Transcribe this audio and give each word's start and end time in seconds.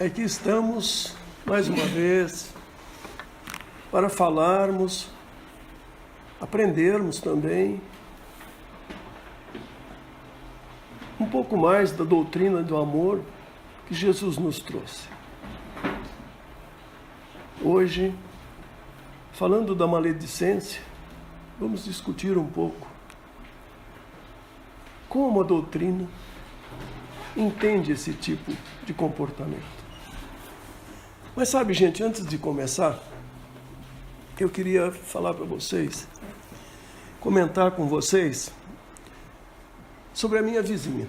aqui 0.00 0.22
estamos 0.22 1.14
mais 1.46 1.68
uma 1.68 1.84
vez 1.84 2.52
para 3.92 4.08
falarmos, 4.08 5.08
aprendermos 6.40 7.20
também 7.20 7.80
um 11.18 11.26
pouco 11.26 11.56
mais 11.56 11.92
da 11.92 12.02
doutrina 12.02 12.60
do 12.60 12.76
amor 12.76 13.22
que 13.86 13.94
Jesus 13.94 14.36
nos 14.36 14.58
trouxe. 14.58 15.08
Hoje, 17.62 18.12
falando 19.32 19.76
da 19.76 19.86
maledicência, 19.86 20.82
vamos 21.58 21.84
discutir 21.84 22.36
um 22.36 22.46
pouco 22.46 22.88
como 25.08 25.40
a 25.40 25.44
doutrina 25.44 26.08
entende 27.36 27.92
esse 27.92 28.12
tipo 28.12 28.52
de 28.84 28.92
comportamento. 28.92 29.83
Mas 31.36 31.48
sabe, 31.48 31.74
gente, 31.74 32.00
antes 32.00 32.24
de 32.24 32.38
começar, 32.38 33.02
eu 34.38 34.48
queria 34.48 34.92
falar 34.92 35.34
para 35.34 35.44
vocês, 35.44 36.06
comentar 37.18 37.72
com 37.72 37.88
vocês 37.88 38.52
sobre 40.12 40.38
a 40.38 40.42
minha 40.42 40.62
vizinha. 40.62 41.08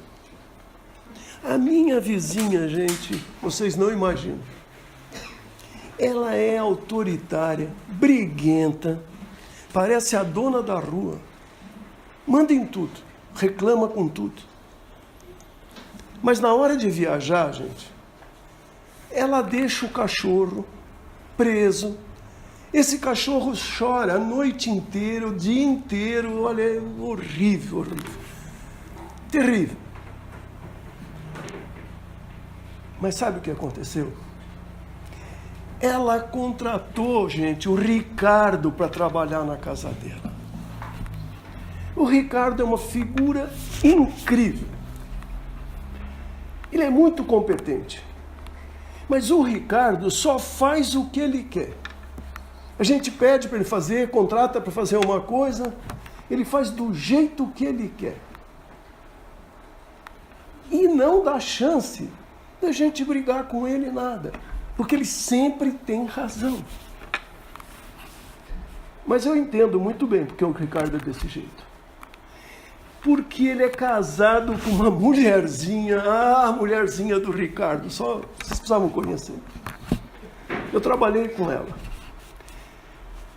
A 1.44 1.60
minha 1.60 2.00
vizinha, 2.00 2.68
gente, 2.68 3.24
vocês 3.40 3.76
não 3.76 3.92
imaginam. 3.92 4.40
Ela 5.98 6.34
é 6.34 6.58
autoritária, 6.58 7.72
briguenta, 7.88 9.00
parece 9.72 10.16
a 10.16 10.24
dona 10.24 10.64
da 10.64 10.80
rua. 10.80 11.20
Manda 12.26 12.52
em 12.52 12.66
tudo, 12.66 13.00
reclama 13.36 13.88
com 13.88 14.08
tudo. 14.08 14.42
Mas 16.24 16.40
na 16.40 16.52
hora 16.52 16.76
de 16.76 16.90
viajar, 16.90 17.54
gente, 17.54 17.95
ela 19.16 19.42
deixa 19.42 19.86
o 19.86 19.90
cachorro 19.90 20.66
preso. 21.38 21.98
Esse 22.74 23.00
cachorro 23.00 23.54
chora 23.78 24.16
a 24.16 24.20
noite 24.20 24.70
inteira, 24.70 25.28
o 25.28 25.36
dia 25.36 25.64
inteiro. 25.64 26.42
Olha, 26.42 26.62
é 26.62 26.82
horrível, 27.00 27.80
horrível. 27.80 28.22
Terrível. 29.32 29.78
Mas 33.00 33.16
sabe 33.16 33.40
o 33.40 33.42
que 33.42 33.52
aconteceu? 33.52 34.12
Ela 35.80 36.20
contratou, 36.20 37.30
gente, 37.30 37.70
o 37.70 37.76
Ricardo 37.76 38.72
para 38.72 38.90
trabalhar 38.90 39.44
na 39.44 39.58
casa 39.58 39.90
dela. 39.90 40.34
O 41.96 42.04
Ricardo 42.04 42.62
é 42.62 42.66
uma 42.66 42.78
figura 42.78 43.50
incrível. 43.84 44.68
Ele 46.72 46.84
é 46.84 46.90
muito 46.90 47.24
competente. 47.24 48.04
Mas 49.08 49.30
o 49.30 49.42
Ricardo 49.42 50.10
só 50.10 50.40
faz 50.40 50.96
o 50.96 51.06
que 51.10 51.20
ele 51.20 51.44
quer. 51.44 51.74
A 52.78 52.84
gente 52.84 53.12
pede 53.12 53.48
para 53.48 53.58
ele 53.58 53.66
fazer, 53.66 54.10
contrata 54.10 54.60
para 54.60 54.72
fazer 54.72 54.98
uma 54.98 55.22
coisa, 55.22 55.74
ele 56.30 56.44
faz 56.44 56.70
do 56.70 56.94
jeito 56.94 57.48
que 57.56 57.66
ele 57.66 57.94
quer. 57.98 58.18
E 60.72 60.88
não 60.88 61.24
dá 61.24 61.40
chance 61.40 62.10
da 62.62 62.72
gente 62.72 63.06
brigar 63.06 63.46
com 63.46 63.68
ele 63.68 63.92
nada, 63.92 64.34
porque 64.76 64.96
ele 64.96 65.06
sempre 65.06 65.72
tem 65.72 66.06
razão. 66.06 66.64
Mas 69.06 69.26
eu 69.26 69.36
entendo 69.36 69.80
muito 69.80 70.08
bem 70.08 70.26
porque 70.26 70.44
o 70.44 70.52
Ricardo 70.52 70.98
é 70.98 71.00
desse 71.00 71.28
jeito 71.28 71.65
porque 73.06 73.44
ele 73.46 73.64
é 73.64 73.70
casado 73.70 74.58
com 74.58 74.72
uma 74.72 74.90
mulherzinha, 74.90 76.02
ah, 76.02 76.48
a 76.48 76.52
mulherzinha 76.52 77.20
do 77.20 77.32
Ricardo, 77.32 77.88
só 77.88 78.22
vocês 78.40 78.58
precisavam 78.58 78.90
conhecer. 78.90 79.36
Eu 80.74 80.82
trabalhei 80.82 81.28
com 81.28 81.52
ela. 81.52 81.68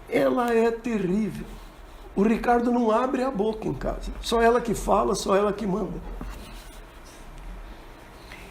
Ela 0.08 0.54
é 0.54 0.70
terrível. 0.70 1.44
O 2.16 2.22
Ricardo 2.22 2.72
não 2.72 2.90
abre 2.90 3.22
a 3.22 3.30
boca 3.30 3.68
em 3.68 3.74
casa. 3.74 4.10
Só 4.22 4.40
ela 4.40 4.58
que 4.58 4.74
fala, 4.74 5.14
só 5.14 5.36
ela 5.36 5.52
que 5.52 5.66
manda. 5.66 6.00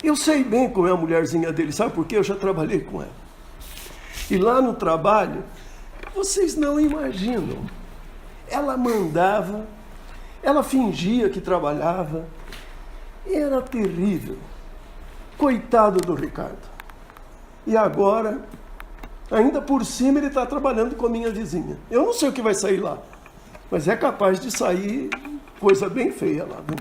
Eu 0.03 0.15
sei 0.15 0.43
bem 0.43 0.69
como 0.69 0.87
é 0.87 0.91
a 0.91 0.95
mulherzinha 0.95 1.51
dele, 1.51 1.71
sabe 1.71 1.93
por 1.93 2.05
quê? 2.05 2.17
Eu 2.17 2.23
já 2.23 2.35
trabalhei 2.35 2.81
com 2.81 3.01
ela. 3.01 3.17
E 4.29 4.37
lá 4.37 4.61
no 4.61 4.75
trabalho, 4.75 5.43
vocês 6.13 6.55
não 6.55 6.79
imaginam. 6.79 7.65
Ela 8.47 8.77
mandava 8.77 9.65
ela 10.47 10.63
fingia 10.63 11.29
que 11.29 11.41
trabalhava. 11.41 12.25
Era 13.29 13.61
terrível. 13.61 14.37
Coitado 15.37 15.99
do 15.99 16.15
Ricardo. 16.15 16.69
E 17.65 17.75
agora, 17.75 18.39
ainda 19.29 19.61
por 19.61 19.83
cima, 19.83 20.19
ele 20.19 20.27
está 20.27 20.45
trabalhando 20.45 20.95
com 20.95 21.05
a 21.05 21.09
minha 21.09 21.29
vizinha. 21.29 21.77
Eu 21.91 22.05
não 22.05 22.13
sei 22.13 22.29
o 22.29 22.31
que 22.31 22.41
vai 22.41 22.53
sair 22.53 22.77
lá, 22.77 22.97
mas 23.69 23.89
é 23.89 23.97
capaz 23.97 24.39
de 24.39 24.49
sair 24.49 25.09
coisa 25.59 25.89
bem 25.89 26.13
feia 26.13 26.45
lá. 26.45 26.61
Viu? 26.65 26.77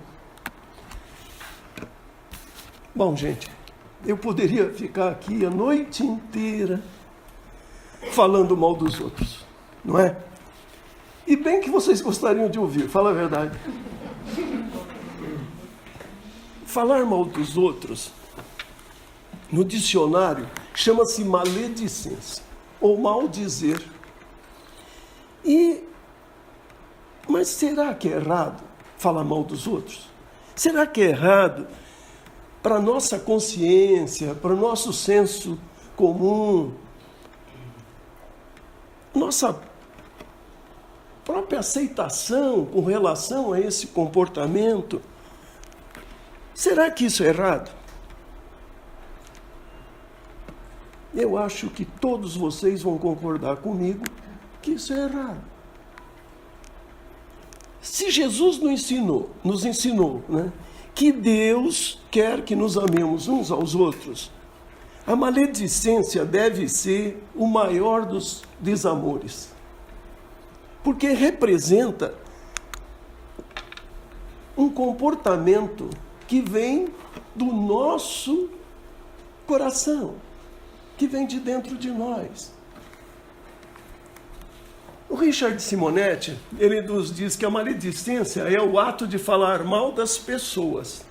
Bom, 2.95 3.17
gente, 3.17 3.51
eu 4.07 4.17
poderia 4.17 4.71
ficar 4.71 5.09
aqui 5.09 5.45
a 5.45 5.51
noite 5.51 6.05
inteira 6.05 6.81
falando 8.13 8.57
mal 8.57 8.77
dos 8.77 9.01
outros, 9.01 9.45
não 9.85 9.99
é? 9.99 10.17
E 11.27 11.35
bem 11.35 11.61
que 11.61 11.69
vocês 11.69 12.01
gostariam 12.01 12.49
de 12.49 12.59
ouvir, 12.59 12.89
fala 12.89 13.11
a 13.11 13.13
verdade. 13.13 13.59
Falar 16.65 17.05
mal 17.05 17.25
dos 17.25 17.57
outros, 17.57 18.13
no 19.51 19.65
dicionário, 19.65 20.49
chama-se 20.75 21.25
maledicência, 21.25 22.45
ou 22.81 22.97
mal 22.99 23.27
dizer. 23.27 23.83
E, 25.45 25.83
mas 27.29 27.49
será 27.49 27.93
que 27.93 28.09
é 28.09 28.13
errado 28.13 28.63
falar 28.97 29.25
mal 29.25 29.43
dos 29.43 29.67
outros? 29.67 30.09
Será 30.55 30.87
que 30.87 31.01
é 31.01 31.09
errado 31.09 31.67
para 32.63 32.79
nossa 32.79 33.19
consciência, 33.19 34.35
para 34.35 34.53
o 34.53 34.57
nosso 34.57 34.93
senso 34.93 35.59
comum, 35.97 36.73
nossa 39.15 39.61
própria 41.27 41.59
aceitação 41.59 42.65
com 42.65 42.83
relação 42.83 43.53
a 43.53 43.61
esse 43.61 43.89
comportamento. 43.89 45.03
Será 46.55 46.89
que 46.89 47.07
isso 47.07 47.25
é 47.25 47.27
errado? 47.27 47.75
Eu 51.13 51.37
acho 51.37 51.69
que 51.69 51.85
todos 51.85 52.37
vocês 52.37 52.81
vão 52.81 52.97
concordar 52.97 53.57
comigo 53.57 54.05
que 54.63 54.73
isso 54.73 54.93
é 54.93 55.03
errado. 55.03 55.43
Se 57.83 58.11
Jesus 58.11 58.59
nos 58.59 58.71
ensinou, 58.71 59.31
nos 59.43 59.65
ensinou, 59.65 60.23
né, 60.29 60.53
que 60.95 61.11
Deus 61.11 62.01
quer 62.11 62.43
que 62.43 62.55
nos 62.55 62.79
amemos 62.79 63.27
uns 63.27 63.51
aos 63.51 63.75
outros, 63.75 64.31
a 65.05 65.17
maledicência 65.17 66.25
deve 66.25 66.69
ser 66.69 67.23
o 67.35 67.47
maior 67.47 68.07
dos 68.07 68.43
desamores 68.61 69.56
porque 70.87 71.09
representa 71.09 72.15
um 74.57 74.71
comportamento 74.71 75.91
que 76.29 76.41
vem 76.41 76.87
do 77.35 77.47
nosso 77.47 78.51
coração, 79.49 80.15
que 80.97 81.09
vem 81.09 81.27
de 81.27 81.41
dentro 81.41 81.77
de 81.77 81.91
nós. 81.91 82.55
O 85.09 85.17
Richard 85.17 85.61
Simonetti, 85.61 86.39
ele 86.57 86.81
nos 86.83 87.13
diz 87.13 87.35
que 87.35 87.45
a 87.45 87.51
maledicência 87.51 88.43
é 88.43 88.63
o 88.63 88.79
ato 88.79 89.09
de 89.09 89.19
falar 89.19 89.65
mal 89.65 89.91
das 89.91 90.17
pessoas. 90.17 91.05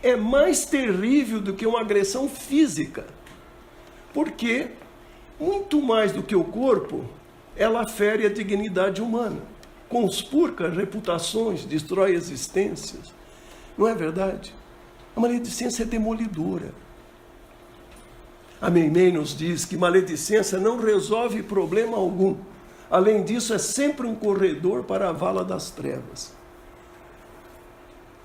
É 0.00 0.14
mais 0.14 0.64
terrível 0.64 1.40
do 1.40 1.52
que 1.52 1.66
uma 1.66 1.80
agressão 1.80 2.28
física, 2.28 3.08
porque 4.14 4.68
muito 5.40 5.82
mais 5.82 6.12
do 6.12 6.22
que 6.22 6.36
o 6.36 6.44
corpo, 6.44 7.04
ela 7.56 7.86
fere 7.88 8.26
a 8.26 8.32
dignidade 8.32 9.00
humana, 9.00 9.40
conspurca 9.88 10.68
reputações, 10.68 11.64
destrói 11.64 12.12
existências. 12.14 13.14
Não 13.76 13.88
é 13.88 13.94
verdade? 13.94 14.54
A 15.16 15.20
maledicência 15.20 15.82
é 15.82 15.86
demolidora. 15.86 16.72
A 18.60 18.70
Meimei 18.70 19.12
nos 19.12 19.36
diz 19.36 19.64
que 19.64 19.76
maledicência 19.76 20.58
não 20.58 20.78
resolve 20.78 21.42
problema 21.42 21.96
algum. 21.96 22.36
Além 22.90 23.24
disso, 23.24 23.52
é 23.52 23.58
sempre 23.58 24.06
um 24.06 24.14
corredor 24.14 24.84
para 24.84 25.08
a 25.08 25.12
vala 25.12 25.44
das 25.44 25.70
trevas. 25.70 26.32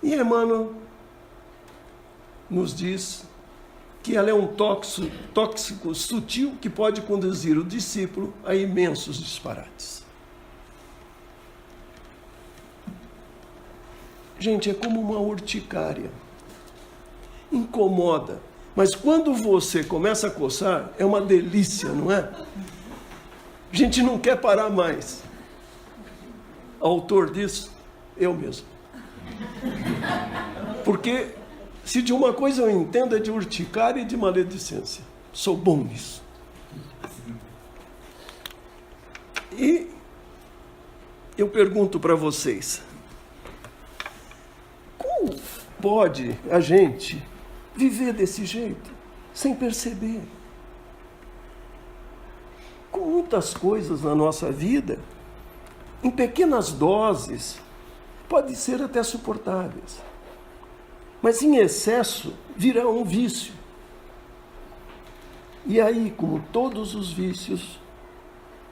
E 0.04 0.14
Emmanuel 0.14 0.74
nos 2.50 2.74
diz 2.74 3.24
que 4.04 4.16
ela 4.16 4.30
é 4.30 4.34
um 4.34 4.48
tóxico, 4.48 5.12
tóxico 5.34 5.94
sutil 5.94 6.58
que 6.60 6.70
pode 6.70 7.02
conduzir 7.02 7.58
o 7.58 7.64
discípulo 7.64 8.34
a 8.44 8.56
imensos 8.56 9.18
disparates. 9.18 10.04
Gente, 14.40 14.72
é 14.72 14.74
como 14.74 15.00
uma 15.00 15.20
urticária. 15.20 16.10
Incomoda, 17.52 18.42
Mas 18.76 18.96
quando 18.96 19.34
você 19.34 19.84
começa 19.84 20.28
a 20.28 20.32
coçar, 20.32 20.92
é 20.98 21.06
uma 21.06 21.20
delícia, 21.20 21.90
não 21.90 22.10
é? 22.10 22.30
A 23.72 23.76
gente 23.76 24.02
não 24.02 24.18
quer 24.18 24.38
parar 24.38 24.70
mais. 24.70 25.22
Autor 26.80 27.30
disso, 27.30 27.72
eu 28.18 28.34
mesmo. 28.34 28.66
Porque 30.86 31.36
se 31.92 32.02
de 32.02 32.14
uma 32.14 32.32
coisa 32.32 32.62
eu 32.62 32.70
entendo 32.70 33.18
é 33.18 33.20
de 33.20 33.30
urticária 33.30 34.00
e 34.00 34.06
de 34.06 34.16
maledicência. 34.16 35.04
Sou 35.34 35.58
bom 35.58 35.76
nisso. 35.76 36.24
E 39.52 39.90
eu 41.38 41.50
pergunto 41.50 42.00
para 42.00 42.16
vocês: 42.16 42.82
como 44.98 45.36
pode 45.82 46.40
a 46.50 46.62
gente 46.62 47.22
viver 47.76 48.14
desse 48.14 48.46
jeito, 48.46 48.90
sem 49.34 49.54
perceber? 49.54 50.22
Com 52.90 53.02
muitas 53.02 53.54
coisas 53.54 54.02
na 54.02 54.16
nossa 54.16 54.50
vida, 54.50 54.98
em 56.02 56.10
pequenas 56.10 56.72
doses, 56.72 57.60
podem 58.30 58.56
ser 58.56 58.82
até 58.82 59.04
suportáveis. 59.04 60.11
Mas 61.22 61.42
em 61.42 61.58
excesso 61.58 62.34
virá 62.56 62.88
um 62.88 63.04
vício. 63.04 63.54
E 65.66 65.80
aí, 65.80 66.12
como 66.18 66.44
todos 66.52 66.96
os 66.96 67.12
vícios, 67.12 67.80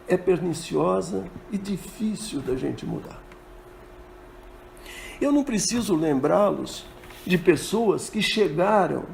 é 0.07 0.18
perniciosa 0.18 1.25
e 1.51 1.57
difícil 1.57 2.42
da 2.42 2.56
gente 2.56 2.86
mudar. 2.86 3.22
Eu 5.22 5.31
não 5.31 5.44
preciso 5.44 5.96
lembrá-los 5.96 6.86
de 7.25 7.38
pessoas 7.38 8.10
que 8.10 8.22
chegaram 8.22 9.06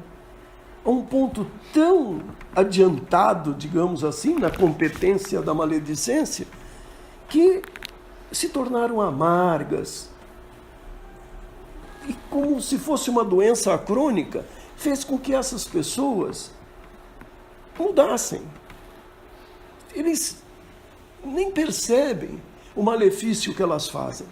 a 0.84 0.90
um 0.90 1.02
ponto 1.04 1.46
tão 1.72 2.22
adiantado, 2.54 3.52
digamos 3.52 4.04
assim, 4.04 4.38
na 4.38 4.50
competência 4.50 5.42
da 5.42 5.52
maledicência, 5.52 6.46
que 7.28 7.60
se 8.32 8.48
tornaram 8.48 9.00
amargas. 9.00 10.10
E 12.06 12.14
como 12.30 12.60
se 12.60 12.78
fosse 12.78 13.10
uma 13.10 13.24
doença 13.24 13.76
crônica, 13.78 14.46
fez 14.76 15.02
com 15.02 15.18
que 15.18 15.34
essas 15.34 15.64
pessoas 15.64 16.50
mudassem. 17.78 18.42
Eles 19.94 20.42
nem 21.24 21.50
percebem 21.50 22.40
o 22.74 22.82
malefício 22.82 23.54
que 23.54 23.62
elas 23.62 23.88
fazem. 23.88 24.26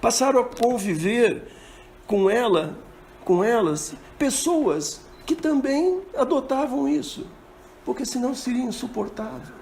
Passaram 0.00 0.40
a 0.40 0.44
conviver 0.44 1.48
com 2.06 2.30
ela, 2.30 2.78
com 3.24 3.44
elas, 3.44 3.94
pessoas 4.18 5.00
que 5.26 5.36
também 5.36 6.02
adotavam 6.16 6.88
isso, 6.88 7.26
porque 7.84 8.04
senão 8.04 8.34
seria 8.34 8.64
insuportável. 8.64 9.54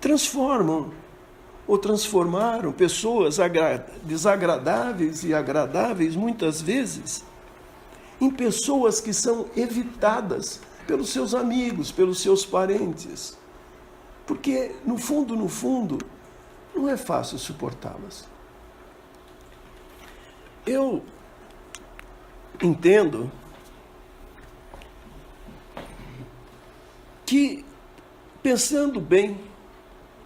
Transformam 0.00 0.92
ou 1.72 1.78
transformaram 1.78 2.70
pessoas 2.70 3.38
desagradáveis 4.02 5.24
e 5.24 5.32
agradáveis 5.32 6.14
muitas 6.14 6.60
vezes 6.60 7.24
em 8.20 8.30
pessoas 8.30 9.00
que 9.00 9.14
são 9.14 9.46
evitadas 9.56 10.60
pelos 10.86 11.08
seus 11.08 11.34
amigos, 11.34 11.90
pelos 11.90 12.20
seus 12.20 12.44
parentes. 12.44 13.38
Porque, 14.26 14.72
no 14.84 14.98
fundo, 14.98 15.34
no 15.34 15.48
fundo, 15.48 15.96
não 16.74 16.90
é 16.90 16.96
fácil 16.98 17.38
suportá-las. 17.38 18.28
Eu 20.66 21.02
entendo 22.62 23.32
que, 27.24 27.64
pensando 28.42 29.00
bem, 29.00 29.40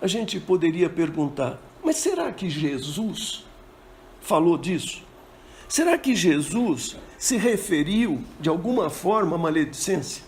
a 0.00 0.06
gente 0.06 0.38
poderia 0.40 0.88
perguntar: 0.88 1.60
mas 1.82 1.96
será 1.96 2.32
que 2.32 2.48
Jesus 2.50 3.44
falou 4.20 4.58
disso? 4.58 5.02
Será 5.68 5.98
que 5.98 6.14
Jesus 6.14 6.96
se 7.18 7.36
referiu 7.36 8.22
de 8.38 8.48
alguma 8.48 8.88
forma 8.88 9.36
à 9.36 9.38
maledicência? 9.38 10.22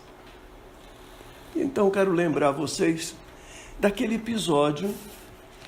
Então 1.55 1.91
quero 1.91 2.13
lembrar 2.13 2.53
vocês 2.53 3.15
daquele 3.79 4.17
episódio 4.17 4.93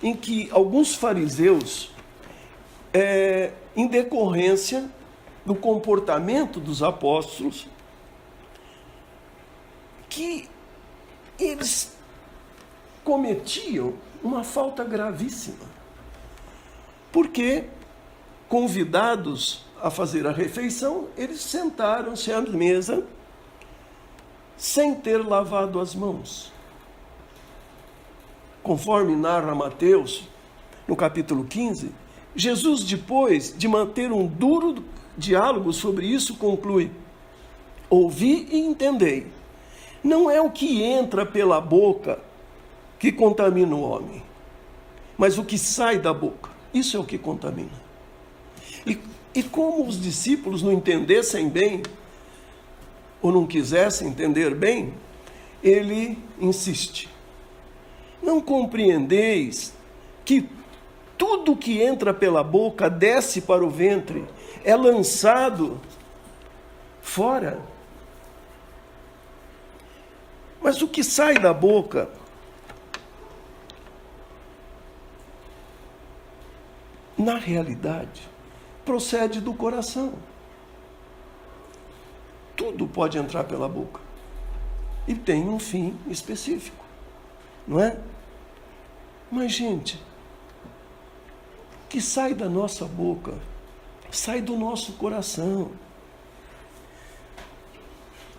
em 0.02 0.14
que 0.14 0.48
alguns 0.50 0.94
fariseus, 0.94 1.92
é, 2.92 3.52
em 3.76 3.86
decorrência 3.86 4.90
do 5.44 5.54
comportamento 5.54 6.58
dos 6.58 6.82
apóstolos, 6.82 7.68
que 10.08 10.48
eles 11.38 11.96
cometiam 13.10 13.94
uma 14.22 14.44
falta 14.44 14.84
gravíssima. 14.84 15.66
Porque, 17.10 17.64
convidados 18.48 19.64
a 19.82 19.90
fazer 19.90 20.28
a 20.28 20.30
refeição, 20.30 21.08
eles 21.16 21.40
sentaram-se 21.40 22.32
à 22.32 22.40
mesa 22.40 23.04
sem 24.56 24.94
ter 24.94 25.26
lavado 25.26 25.80
as 25.80 25.92
mãos. 25.92 26.52
Conforme 28.62 29.16
narra 29.16 29.56
Mateus, 29.56 30.28
no 30.86 30.94
capítulo 30.94 31.42
15, 31.42 31.90
Jesus, 32.36 32.84
depois 32.84 33.52
de 33.58 33.66
manter 33.66 34.12
um 34.12 34.24
duro 34.24 34.84
diálogo 35.18 35.72
sobre 35.72 36.06
isso, 36.06 36.36
conclui: 36.36 36.92
Ouvi 37.88 38.46
e 38.52 38.60
entendei. 38.60 39.26
Não 40.00 40.30
é 40.30 40.40
o 40.40 40.48
que 40.48 40.80
entra 40.80 41.26
pela 41.26 41.60
boca 41.60 42.29
que 43.00 43.10
contamina 43.10 43.74
o 43.74 43.80
homem, 43.80 44.22
mas 45.16 45.38
o 45.38 45.44
que 45.44 45.56
sai 45.56 45.98
da 45.98 46.12
boca. 46.12 46.50
Isso 46.72 46.96
é 46.96 47.00
o 47.00 47.04
que 47.04 47.18
contamina. 47.18 47.70
E, 48.86 48.96
e 49.34 49.42
como 49.42 49.86
os 49.86 50.00
discípulos 50.00 50.62
não 50.62 50.70
entendessem 50.70 51.48
bem 51.48 51.82
ou 53.22 53.32
não 53.32 53.46
quisesse 53.46 54.04
entender 54.04 54.54
bem, 54.54 54.92
ele 55.64 56.18
insiste. 56.38 57.08
Não 58.22 58.40
compreendeis 58.40 59.72
que 60.24 60.46
tudo 61.16 61.56
que 61.56 61.80
entra 61.82 62.12
pela 62.12 62.44
boca 62.44 62.88
desce 62.88 63.40
para 63.40 63.64
o 63.64 63.70
ventre, 63.70 64.24
é 64.62 64.76
lançado 64.76 65.80
fora. 67.00 67.60
Mas 70.62 70.82
o 70.82 70.88
que 70.88 71.02
sai 71.02 71.34
da 71.34 71.52
boca 71.52 72.19
na 77.20 77.36
realidade, 77.36 78.28
procede 78.84 79.40
do 79.40 79.54
coração 79.54 80.14
tudo 82.60 82.86
pode 82.86 83.16
entrar 83.16 83.44
pela 83.44 83.66
boca. 83.66 84.00
E 85.08 85.14
tem 85.14 85.48
um 85.48 85.58
fim 85.58 85.98
específico, 86.06 86.84
não 87.66 87.80
é? 87.80 87.98
Mas, 89.30 89.52
gente, 89.52 89.98
que 91.88 92.02
sai 92.02 92.34
da 92.34 92.50
nossa 92.50 92.84
boca 92.84 93.32
sai 94.10 94.42
do 94.42 94.56
nosso 94.56 94.92
coração. 94.94 95.70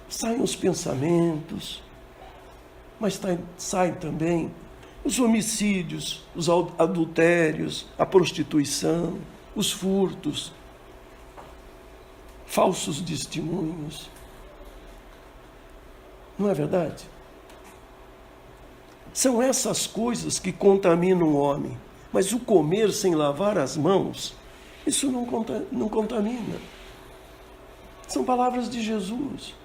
Saem 0.09 0.41
os 0.41 0.55
pensamentos, 0.55 1.81
mas 2.99 3.19
saem 3.57 3.93
também 3.93 4.53
os 5.03 5.19
homicídios, 5.19 6.23
os 6.35 6.49
adultérios, 6.49 7.87
a 7.97 8.05
prostituição, 8.05 9.17
os 9.55 9.71
furtos, 9.71 10.53
falsos 12.45 13.01
testemunhos. 13.01 14.09
Não 16.37 16.49
é 16.49 16.53
verdade? 16.53 17.05
São 19.13 19.41
essas 19.41 19.87
coisas 19.87 20.39
que 20.39 20.51
contaminam 20.51 21.27
o 21.27 21.37
homem. 21.37 21.77
Mas 22.13 22.33
o 22.33 22.39
comer 22.39 22.91
sem 22.91 23.15
lavar 23.15 23.57
as 23.57 23.77
mãos, 23.77 24.35
isso 24.85 25.09
não, 25.09 25.25
não 25.71 25.87
contamina. 25.87 26.57
São 28.07 28.23
palavras 28.25 28.69
de 28.69 28.83
Jesus. 28.83 29.55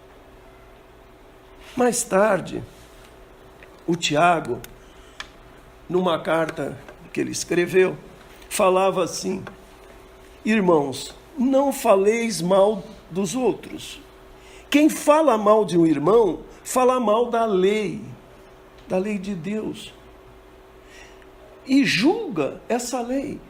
Mais 1.77 2.05
tarde, 2.05 2.63
o 3.87 3.97
Tiago, 3.97 4.61
numa 5.89 6.19
carta 6.19 6.79
que 7.13 7.21
ele 7.21 7.31
escreveu, 7.31 7.97
falava 8.49 9.05
assim: 9.05 9.45
Irmãos, 10.45 11.15
não 11.39 11.73
faleis 11.73 12.41
mal 12.41 12.83
dos 13.11 13.35
outros. 13.35 14.01
Quem 14.71 14.89
fala 14.89 15.39
mal 15.39 15.65
de 15.65 15.79
um 15.79 15.87
irmão, 15.87 16.41
fala 16.65 16.99
mal 16.99 17.31
da 17.31 17.45
lei, 17.45 18.03
da 18.89 18.99
lei 18.99 19.19
de 19.19 19.35
Deus. 19.35 19.93
E 21.67 21.85
julga 21.85 22.61
essa 22.69 23.01
lei. 23.01 23.41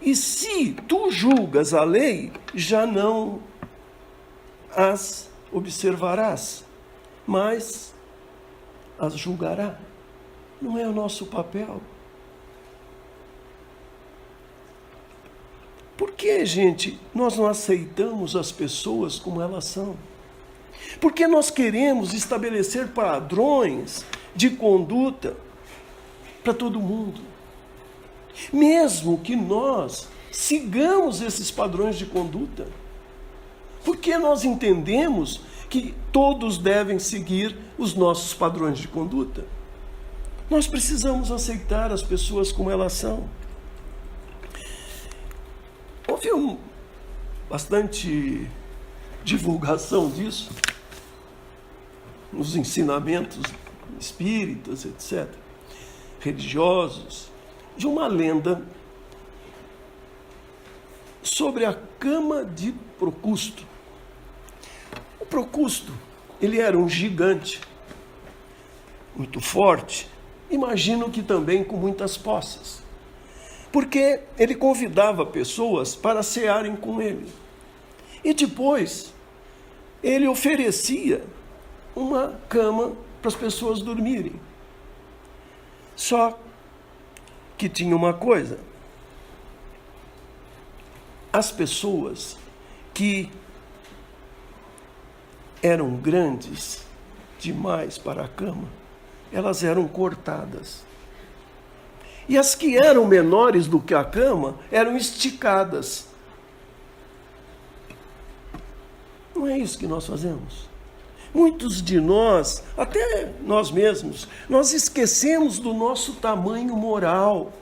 E 0.00 0.14
se 0.14 0.72
tu 0.88 1.10
julgas 1.10 1.72
a 1.74 1.84
lei, 1.84 2.32
já 2.54 2.86
não 2.86 3.40
as 4.74 5.30
observarás, 5.50 6.64
mas 7.26 7.94
as 8.98 9.14
julgará. 9.14 9.78
Não 10.60 10.78
é 10.78 10.86
o 10.86 10.92
nosso 10.92 11.26
papel. 11.26 11.80
Por 15.96 16.12
que, 16.12 16.44
gente, 16.44 16.98
nós 17.14 17.36
não 17.36 17.46
aceitamos 17.46 18.36
as 18.36 18.52
pessoas 18.52 19.18
como 19.18 19.40
elas 19.40 19.64
são? 19.64 19.96
Porque 21.00 21.26
nós 21.26 21.50
queremos 21.50 22.12
estabelecer 22.12 22.88
padrões 22.88 24.04
de 24.34 24.50
conduta 24.50 25.36
para 26.44 26.52
todo 26.52 26.80
mundo. 26.80 27.20
Mesmo 28.52 29.18
que 29.18 29.34
nós 29.34 30.08
sigamos 30.30 31.22
esses 31.22 31.50
padrões 31.50 31.96
de 31.96 32.04
conduta. 32.04 32.68
Porque 33.84 34.18
nós 34.18 34.44
entendemos 34.44 35.40
que 35.70 35.94
todos 36.12 36.58
devem 36.58 36.98
seguir 36.98 37.56
os 37.78 37.94
nossos 37.94 38.34
padrões 38.34 38.78
de 38.78 38.88
conduta. 38.88 39.44
Nós 40.48 40.68
precisamos 40.68 41.32
aceitar 41.32 41.90
as 41.90 42.04
pessoas 42.04 42.52
como 42.52 42.70
elas 42.70 42.92
são. 42.92 43.28
Houve 46.06 46.32
um, 46.32 46.56
bastante 47.50 48.48
divulgação 49.24 50.08
disso 50.08 50.50
nos 52.32 52.54
ensinamentos 52.54 53.42
espíritas, 53.98 54.84
etc., 54.84 55.28
religiosos, 56.20 57.28
de 57.76 57.88
uma 57.88 58.06
lenda 58.06 58.62
sobre 61.22 61.64
a 61.64 61.74
cama 61.98 62.44
de 62.44 62.72
Procusto. 63.00 63.66
O 65.18 65.26
Procusto, 65.26 65.92
ele 66.40 66.60
era 66.60 66.78
um 66.78 66.88
gigante, 66.88 67.60
muito 69.16 69.40
forte, 69.40 70.08
imagino 70.50 71.10
que 71.10 71.22
também 71.22 71.64
com 71.64 71.76
muitas 71.76 72.16
posses, 72.16 72.82
porque 73.72 74.20
ele 74.38 74.54
convidava 74.54 75.26
pessoas 75.26 75.94
para 75.94 76.22
cearem 76.22 76.76
com 76.76 77.00
ele. 77.00 77.30
E 78.24 78.32
depois, 78.32 79.12
ele 80.02 80.26
oferecia 80.26 81.24
uma 81.94 82.38
cama 82.48 82.92
para 83.20 83.28
as 83.28 83.34
pessoas 83.34 83.80
dormirem. 83.80 84.40
Só 85.94 86.38
que 87.56 87.68
tinha 87.68 87.96
uma 87.96 88.12
coisa: 88.12 88.58
as 91.32 91.50
pessoas 91.50 92.36
que 92.92 93.30
eram 95.62 95.96
grandes 95.96 96.84
demais 97.38 97.98
para 97.98 98.24
a 98.24 98.28
cama, 98.28 98.68
elas 99.36 99.62
eram 99.62 99.86
cortadas. 99.86 100.80
E 102.26 102.38
as 102.38 102.54
que 102.54 102.74
eram 102.74 103.06
menores 103.06 103.66
do 103.66 103.78
que 103.78 103.92
a 103.92 104.02
cama 104.02 104.56
eram 104.72 104.96
esticadas. 104.96 106.06
Não 109.34 109.46
é 109.46 109.58
isso 109.58 109.78
que 109.78 109.86
nós 109.86 110.06
fazemos? 110.06 110.70
Muitos 111.34 111.82
de 111.82 112.00
nós, 112.00 112.64
até 112.78 113.30
nós 113.42 113.70
mesmos, 113.70 114.26
nós 114.48 114.72
esquecemos 114.72 115.58
do 115.58 115.74
nosso 115.74 116.14
tamanho 116.14 116.74
moral 116.74 117.52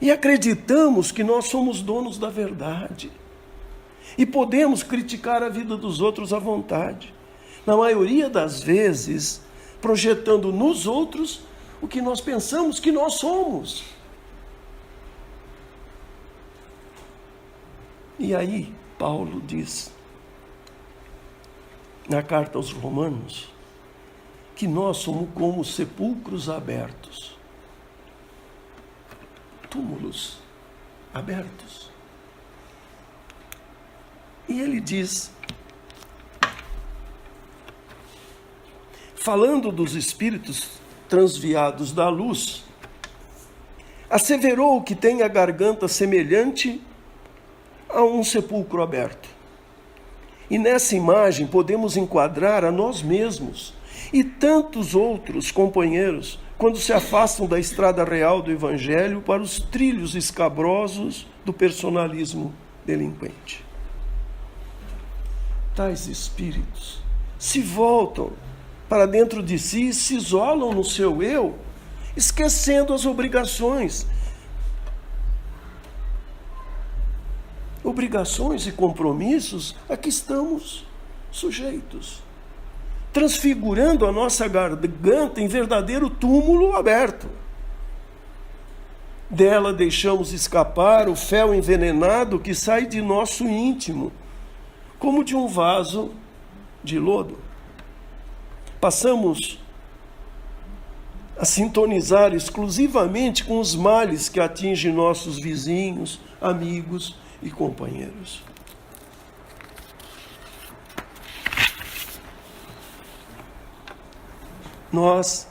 e 0.00 0.12
acreditamos 0.12 1.10
que 1.10 1.24
nós 1.24 1.46
somos 1.46 1.82
donos 1.82 2.18
da 2.18 2.30
verdade 2.30 3.10
e 4.16 4.24
podemos 4.24 4.84
criticar 4.84 5.42
a 5.42 5.48
vida 5.48 5.76
dos 5.76 6.00
outros 6.00 6.32
à 6.32 6.38
vontade. 6.38 7.12
Na 7.66 7.76
maioria 7.76 8.30
das 8.30 8.62
vezes, 8.62 9.42
projetando 9.80 10.52
nos 10.52 10.86
outros 10.86 11.42
o 11.80 11.86
que 11.86 12.00
nós 12.00 12.20
pensamos 12.20 12.80
que 12.80 12.90
nós 12.90 13.14
somos. 13.14 13.84
E 18.18 18.34
aí, 18.34 18.74
Paulo 18.98 19.40
diz: 19.40 19.92
na 22.08 22.22
carta 22.22 22.58
aos 22.58 22.72
Romanos 22.72 23.48
que 24.56 24.66
nós 24.66 24.96
somos 24.96 25.28
como 25.34 25.64
sepulcros 25.64 26.48
abertos 26.48 27.38
túmulos 29.68 30.38
abertos. 31.12 31.90
E 34.48 34.60
ele 34.60 34.80
diz, 34.80 35.30
falando 39.28 39.70
dos 39.70 39.94
espíritos 39.94 40.70
transviados 41.06 41.92
da 41.92 42.08
luz, 42.08 42.64
asseverou 44.08 44.80
que 44.80 44.94
tem 44.94 45.20
a 45.20 45.28
garganta 45.28 45.86
semelhante 45.86 46.80
a 47.90 48.02
um 48.02 48.24
sepulcro 48.24 48.82
aberto. 48.82 49.28
E 50.48 50.58
nessa 50.58 50.96
imagem 50.96 51.46
podemos 51.46 51.94
enquadrar 51.94 52.64
a 52.64 52.72
nós 52.72 53.02
mesmos 53.02 53.74
e 54.14 54.24
tantos 54.24 54.94
outros 54.94 55.50
companheiros 55.50 56.40
quando 56.56 56.78
se 56.78 56.94
afastam 56.94 57.46
da 57.46 57.60
estrada 57.60 58.04
real 58.04 58.40
do 58.40 58.50
Evangelho 58.50 59.20
para 59.20 59.42
os 59.42 59.60
trilhos 59.60 60.14
escabrosos 60.14 61.26
do 61.44 61.52
personalismo 61.52 62.54
delinquente. 62.86 63.62
Tais 65.76 66.06
espíritos 66.06 67.02
se 67.38 67.60
voltam 67.60 68.32
para 68.88 69.06
dentro 69.06 69.42
de 69.42 69.58
si 69.58 69.92
se 69.92 70.16
isolam 70.16 70.72
no 70.72 70.84
seu 70.84 71.22
eu, 71.22 71.56
esquecendo 72.16 72.94
as 72.94 73.04
obrigações 73.04 74.06
obrigações 77.88 78.66
e 78.66 78.72
compromissos 78.72 79.74
a 79.88 79.96
que 79.96 80.08
estamos 80.08 80.86
sujeitos, 81.30 82.22
transfigurando 83.12 84.06
a 84.06 84.12
nossa 84.12 84.46
garganta 84.46 85.40
em 85.40 85.48
verdadeiro 85.48 86.10
túmulo 86.10 86.76
aberto. 86.76 87.28
Dela 89.30 89.72
deixamos 89.72 90.32
escapar 90.32 91.08
o 91.08 91.14
fel 91.14 91.54
envenenado 91.54 92.38
que 92.38 92.54
sai 92.54 92.86
de 92.86 93.00
nosso 93.02 93.44
íntimo, 93.44 94.12
como 94.98 95.22
de 95.22 95.36
um 95.36 95.46
vaso 95.46 96.12
de 96.82 96.98
lodo. 96.98 97.47
Passamos 98.80 99.58
a 101.36 101.44
sintonizar 101.44 102.34
exclusivamente 102.34 103.44
com 103.44 103.60
os 103.60 103.74
males 103.74 104.28
que 104.28 104.40
atingem 104.40 104.92
nossos 104.92 105.38
vizinhos, 105.38 106.20
amigos 106.40 107.16
e 107.42 107.50
companheiros. 107.50 108.42
Nós 114.92 115.48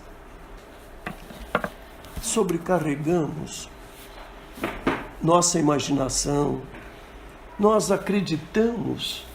sobrecarregamos 2.21 3.69
nossa 5.21 5.59
imaginação, 5.59 6.61
nós 7.59 7.91
acreditamos 7.91 9.25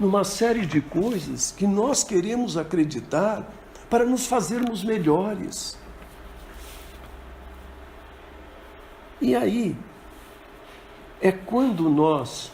numa 0.00 0.24
série 0.24 0.64
de 0.64 0.80
coisas 0.80 1.52
que 1.52 1.66
nós 1.66 2.02
queremos 2.02 2.56
acreditar 2.56 3.46
para 3.90 4.06
nos 4.06 4.26
fazermos 4.26 4.82
melhores. 4.82 5.78
E 9.20 9.36
aí, 9.36 9.76
é 11.20 11.30
quando 11.30 11.90
nós, 11.90 12.50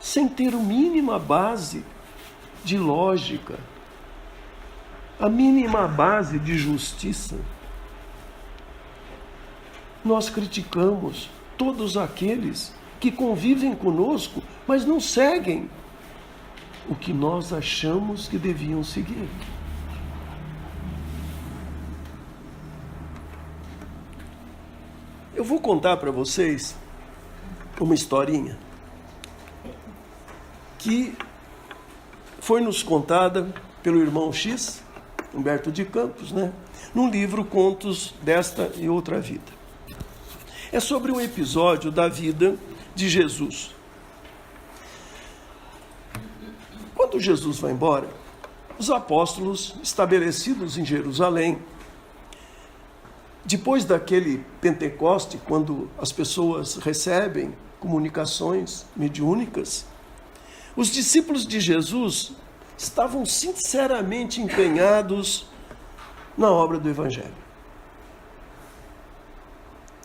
sem 0.00 0.26
ter 0.26 0.54
a 0.54 0.56
mínima 0.56 1.18
base 1.18 1.84
de 2.64 2.78
lógica, 2.78 3.58
a 5.20 5.28
mínima 5.28 5.86
base 5.86 6.38
de 6.38 6.56
justiça, 6.56 7.36
nós 10.02 10.30
criticamos 10.30 11.28
todos 11.58 11.98
aqueles 11.98 12.74
que 12.98 13.12
convivem 13.12 13.74
conosco, 13.74 14.42
mas 14.66 14.86
não 14.86 14.98
seguem 14.98 15.68
o 16.88 16.94
que 16.94 17.12
nós 17.12 17.52
achamos 17.52 18.28
que 18.28 18.38
deviam 18.38 18.82
seguir. 18.84 19.28
Eu 25.34 25.44
vou 25.44 25.60
contar 25.60 25.96
para 25.96 26.10
vocês 26.10 26.76
uma 27.80 27.94
historinha 27.94 28.56
que 30.78 31.16
foi 32.40 32.60
nos 32.60 32.82
contada 32.82 33.52
pelo 33.82 34.00
irmão 34.00 34.32
X, 34.32 34.82
Humberto 35.34 35.72
de 35.72 35.84
Campos, 35.84 36.30
né? 36.30 36.52
num 36.94 37.10
livro 37.10 37.44
Contos 37.44 38.14
desta 38.22 38.70
e 38.76 38.88
Outra 38.88 39.20
Vida. 39.20 39.52
é 40.70 40.78
sobre 40.78 41.10
um 41.10 41.20
episódio 41.20 41.90
da 41.90 42.08
vida 42.08 42.56
de 42.94 43.08
Jesus. 43.08 43.74
Quando 47.14 47.22
Jesus 47.22 47.60
vai 47.60 47.70
embora, 47.70 48.08
os 48.76 48.90
apóstolos 48.90 49.76
estabelecidos 49.80 50.76
em 50.76 50.84
Jerusalém, 50.84 51.60
depois 53.44 53.84
daquele 53.84 54.44
Pentecoste, 54.60 55.38
quando 55.46 55.88
as 55.96 56.10
pessoas 56.10 56.74
recebem 56.74 57.54
comunicações 57.78 58.84
mediúnicas, 58.96 59.86
os 60.74 60.88
discípulos 60.88 61.46
de 61.46 61.60
Jesus 61.60 62.32
estavam 62.76 63.24
sinceramente 63.24 64.42
empenhados 64.42 65.46
na 66.36 66.50
obra 66.50 66.80
do 66.80 66.88
Evangelho. 66.88 67.44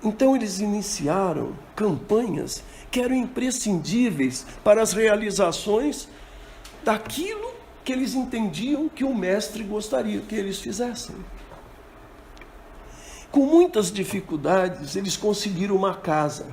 Então 0.03 0.35
eles 0.35 0.59
iniciaram 0.59 1.55
campanhas 1.75 2.63
que 2.91 3.01
eram 3.01 3.15
imprescindíveis 3.15 4.45
para 4.63 4.83
as 4.83 4.93
realizações 4.93 6.07
daquilo 6.83 7.53
que 7.83 7.93
eles 7.93 8.13
entendiam 8.13 8.87
que 8.87 9.03
o 9.03 9.15
mestre 9.15 9.63
gostaria 9.63 10.21
que 10.21 10.35
eles 10.35 10.59
fizessem. 10.59 11.15
Com 13.31 13.45
muitas 13.45 13.91
dificuldades, 13.91 14.95
eles 14.95 15.15
conseguiram 15.15 15.75
uma 15.75 15.95
casa. 15.95 16.47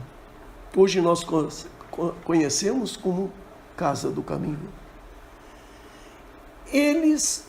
Hoje 0.76 1.00
nós 1.00 1.24
conhecemos 2.24 2.96
como 2.96 3.32
Casa 3.76 4.10
do 4.10 4.22
Caminho. 4.22 4.68
Eles 6.72 7.46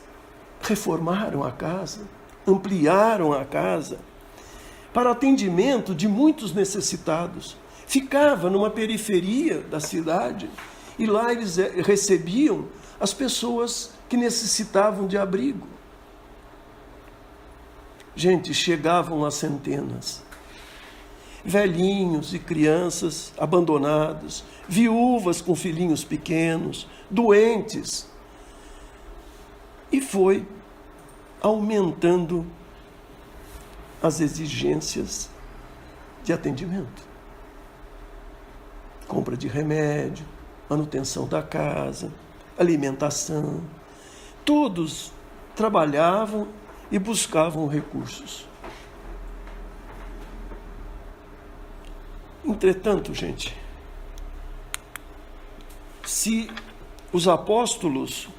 reformaram 0.61 1.43
a 1.43 1.51
casa, 1.51 2.01
ampliaram 2.45 3.33
a 3.33 3.43
casa 3.43 3.99
para 4.93 5.11
atendimento 5.11 5.93
de 5.93 6.07
muitos 6.07 6.53
necessitados. 6.53 7.57
Ficava 7.85 8.49
numa 8.49 8.69
periferia 8.69 9.59
da 9.61 9.79
cidade 9.79 10.49
e 10.97 11.05
lá 11.05 11.31
eles 11.31 11.57
eh, 11.57 11.81
recebiam 11.83 12.67
as 12.99 13.13
pessoas 13.13 13.91
que 14.09 14.17
necessitavam 14.17 15.07
de 15.07 15.17
abrigo. 15.17 15.67
Gente, 18.15 18.53
chegavam 18.53 19.23
a 19.23 19.29
centenas. 19.29 20.23
Velhinhos 21.45 22.33
e 22.33 22.39
crianças 22.39 23.31
abandonados, 23.37 24.43
viúvas 24.67 25.39
com 25.39 25.55
filhinhos 25.55 26.03
pequenos, 26.03 26.87
doentes. 27.09 28.09
E 29.91 30.01
foi 30.01 30.45
aumentando 31.39 32.45
as 34.01 34.19
exigências 34.19 35.29
de 36.23 36.33
atendimento. 36.33 37.03
Compra 39.07 39.37
de 39.37 39.47
remédio, 39.47 40.25
manutenção 40.69 41.27
da 41.27 41.41
casa, 41.41 42.11
alimentação. 42.57 43.61
Todos 44.43 45.11
trabalhavam 45.55 46.47
e 46.91 46.99
buscavam 46.99 47.67
recursos. 47.67 48.47
Entretanto, 52.45 53.13
gente, 53.13 53.55
se 56.05 56.49
os 57.11 57.27
apóstolos 57.27 58.29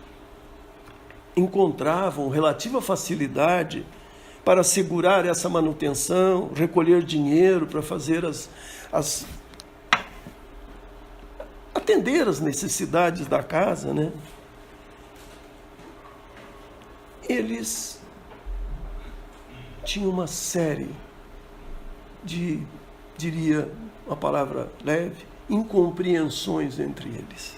encontravam 1.36 2.28
relativa 2.28 2.80
facilidade 2.80 3.84
para 4.44 4.62
assegurar 4.62 5.26
essa 5.26 5.48
manutenção, 5.48 6.50
recolher 6.54 7.02
dinheiro 7.02 7.66
para 7.66 7.82
fazer 7.82 8.24
as, 8.24 8.48
as 8.90 9.26
atender 11.88 12.28
as 12.28 12.38
necessidades 12.38 13.26
da 13.26 13.42
casa, 13.42 13.94
né? 13.94 14.12
Eles 17.26 17.98
tinham 19.84 20.10
uma 20.10 20.26
série 20.26 20.90
de, 22.22 22.62
diria 23.16 23.70
uma 24.06 24.16
palavra 24.16 24.70
leve, 24.84 25.26
incompreensões 25.48 26.78
entre 26.78 27.08
eles. 27.08 27.56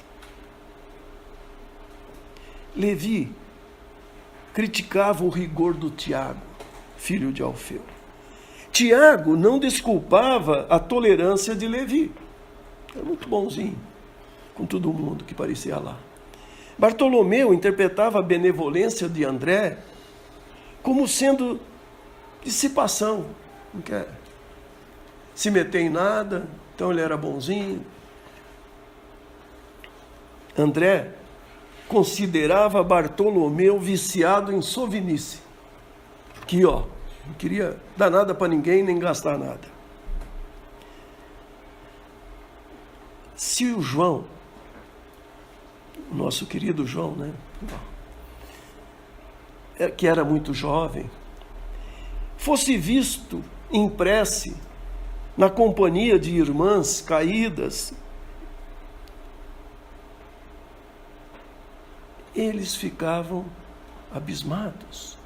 Levi 2.76 3.32
criticava 4.54 5.24
o 5.24 5.28
rigor 5.28 5.74
do 5.74 5.90
Tiago, 5.90 6.40
filho 6.96 7.32
de 7.32 7.42
Alfeu. 7.42 7.82
Tiago 8.70 9.36
não 9.36 9.58
desculpava 9.58 10.66
a 10.70 10.78
tolerância 10.78 11.56
de 11.56 11.66
Levi. 11.66 12.12
Era 12.94 13.04
muito 13.04 13.28
bonzinho 13.28 13.89
com 14.60 14.66
todo 14.66 14.92
mundo 14.92 15.24
que 15.24 15.34
parecia 15.34 15.78
lá. 15.78 15.96
Bartolomeu 16.76 17.54
interpretava 17.54 18.18
a 18.18 18.22
benevolência 18.22 19.08
de 19.08 19.24
André 19.24 19.78
como 20.82 21.08
sendo 21.08 21.58
dissipação, 22.44 23.26
não 23.72 23.80
quer 23.80 24.06
se 25.34 25.50
meter 25.50 25.80
em 25.80 25.88
nada, 25.88 26.46
então 26.74 26.90
ele 26.90 27.00
era 27.00 27.16
bonzinho. 27.16 27.84
André 30.56 31.12
considerava 31.88 32.82
Bartolomeu 32.82 33.78
viciado 33.78 34.52
em 34.52 34.60
sovinice. 34.60 35.40
Que 36.46 36.66
ó, 36.66 36.84
não 37.26 37.34
queria 37.38 37.78
dar 37.96 38.10
nada 38.10 38.34
para 38.34 38.48
ninguém 38.48 38.82
nem 38.82 38.98
gastar 38.98 39.38
nada. 39.38 39.68
Se 43.34 43.64
o 43.66 43.80
João 43.80 44.24
nosso 46.10 46.46
querido 46.46 46.86
João, 46.86 47.12
né? 47.12 47.32
É, 49.78 49.88
que 49.90 50.06
era 50.06 50.24
muito 50.24 50.52
jovem, 50.52 51.10
fosse 52.36 52.76
visto 52.76 53.42
em 53.70 53.88
prece 53.88 54.56
na 55.36 55.48
companhia 55.48 56.18
de 56.18 56.36
irmãs 56.36 57.00
caídas, 57.00 57.94
eles 62.34 62.74
ficavam 62.74 63.46
abismados, 64.12 65.16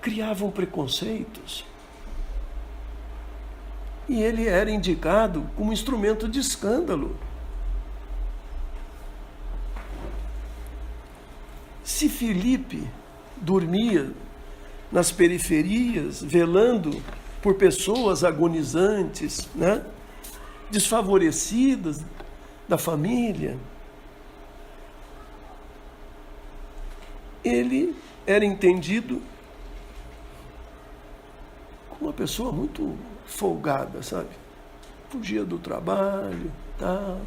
criavam 0.00 0.50
preconceitos. 0.50 1.64
E 4.08 4.22
ele 4.22 4.48
era 4.48 4.70
indicado 4.70 5.48
como 5.54 5.72
instrumento 5.72 6.26
de 6.26 6.40
escândalo. 6.40 7.16
Se 11.88 12.06
Filipe 12.06 12.86
dormia 13.38 14.12
nas 14.92 15.10
periferias, 15.10 16.22
velando 16.22 17.02
por 17.40 17.54
pessoas 17.54 18.22
agonizantes, 18.22 19.48
né? 19.54 19.82
desfavorecidas 20.70 22.04
da 22.68 22.76
família, 22.76 23.56
ele 27.42 27.96
era 28.26 28.44
entendido 28.44 29.22
como 31.88 32.10
uma 32.10 32.12
pessoa 32.12 32.52
muito 32.52 32.98
folgada, 33.24 34.02
sabe? 34.02 34.28
Fugia 35.08 35.42
do 35.42 35.58
trabalho, 35.58 36.52
tal. 36.78 37.18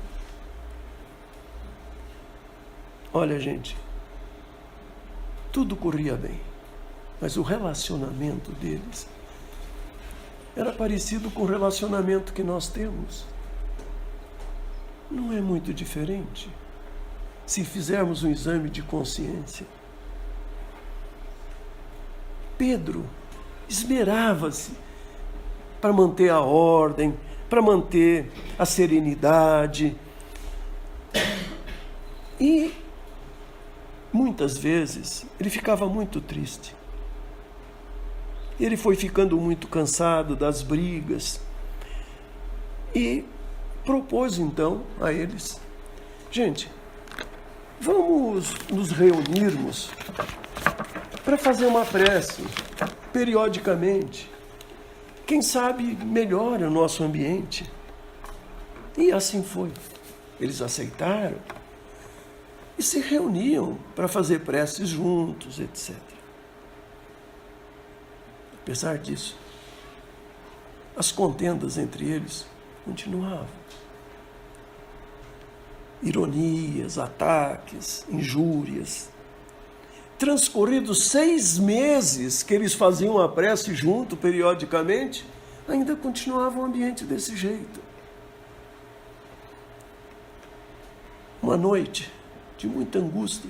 Olha, 3.12 3.40
gente, 3.40 3.76
tudo 5.52 5.76
corria 5.76 6.16
bem. 6.16 6.40
Mas 7.20 7.38
o 7.38 7.42
relacionamento 7.42 8.52
deles 8.54 9.08
era 10.56 10.72
parecido 10.72 11.30
com 11.32 11.44
o 11.44 11.46
relacionamento 11.46 12.34
que 12.34 12.44
nós 12.44 12.68
temos. 12.68 13.26
Não 15.10 15.32
é 15.32 15.42
muito 15.42 15.74
diferente 15.74 16.50
se 17.46 17.64
fizermos 17.64 18.24
um 18.24 18.32
exame 18.32 18.70
de 18.70 18.82
consciência. 18.82 19.66
Pedro 22.58 23.06
esmerava-se 23.68 24.72
para 25.82 25.92
manter 25.92 26.30
a 26.30 26.40
ordem, 26.40 27.18
para 27.50 27.62
manter 27.62 28.32
a 28.58 28.66
serenidade. 28.66 29.96
E 32.40 32.74
muitas 34.42 34.58
vezes 34.58 35.26
ele 35.40 35.52
ficava 35.52 35.88
muito 35.88 36.20
triste. 36.20 36.76
Ele 38.60 38.76
foi 38.76 38.96
ficando 38.96 39.38
muito 39.38 39.68
cansado 39.68 40.36
das 40.36 40.64
brigas 40.64 41.40
e 42.96 43.24
propôs 43.86 44.40
então 44.40 44.82
a 45.00 45.14
eles: 45.14 45.62
gente, 46.32 46.72
vamos 47.80 48.56
nos 48.72 48.90
reunirmos 48.90 49.92
para 51.24 51.38
fazer 51.38 51.68
uma 51.68 51.86
prece 51.86 52.44
periodicamente. 53.14 54.28
quem 55.28 55.42
sabe 55.42 55.84
melhora 56.04 56.68
o 56.68 56.72
nosso 56.72 57.04
ambiente. 57.04 57.72
E 58.98 59.12
assim 59.12 59.44
foi. 59.44 59.72
Eles 60.40 60.62
aceitaram 60.62 61.38
e 62.78 62.84
se 62.84 63.00
reuniam 63.00 63.78
para 63.96 64.08
fazer 64.08 64.40
preces 64.40 64.90
juntos, 64.90 65.60
etc. 65.60 65.96
Apesar 68.62 68.98
disso, 68.98 69.38
as 70.96 71.12
contendas 71.12 71.78
entre 71.78 72.06
eles 72.06 72.46
continuavam 72.86 73.62
ironias, 76.02 76.98
ataques, 76.98 78.06
injúrias. 78.10 79.10
Transcorridos 80.18 81.06
seis 81.10 81.58
meses 81.58 82.44
que 82.44 82.54
eles 82.54 82.74
faziam 82.74 83.20
a 83.20 83.30
prece 83.30 83.74
junto 83.74 84.16
periodicamente, 84.16 85.26
ainda 85.68 85.96
continuava 85.96 86.60
o 86.60 86.66
ambiente 86.66 87.04
desse 87.04 87.36
jeito. 87.36 87.80
Uma 91.42 91.58
noite 91.58 92.12
de 92.62 92.68
muita 92.68 93.00
angústia, 93.00 93.50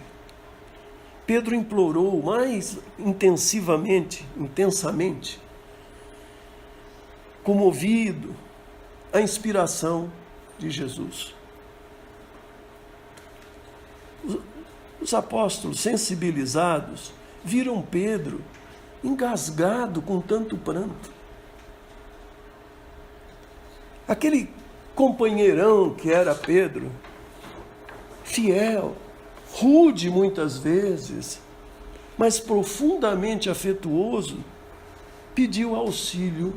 Pedro 1.28 1.54
implorou 1.54 2.24
mais 2.24 2.78
intensivamente, 2.98 4.26
intensamente, 4.38 5.38
comovido, 7.44 8.34
a 9.12 9.20
inspiração 9.20 10.10
de 10.58 10.70
Jesus. 10.70 11.36
Os 15.02 15.14
apóstolos, 15.14 15.82
sensibilizados, 15.82 17.12
viram 17.44 17.82
Pedro 17.82 18.42
engasgado 19.04 20.02
com 20.02 20.22
tanto 20.22 20.58
pranto. 20.58 21.12
Aquele 24.08 24.50
companheirão 24.96 25.94
que 25.94 26.10
era 26.12 26.34
Pedro, 26.34 26.90
fiel, 28.24 28.96
rude 29.54 30.10
muitas 30.10 30.58
vezes, 30.58 31.42
mas 32.18 32.40
profundamente 32.40 33.50
afetuoso, 33.50 34.38
pediu 35.34 35.76
auxílio 35.76 36.54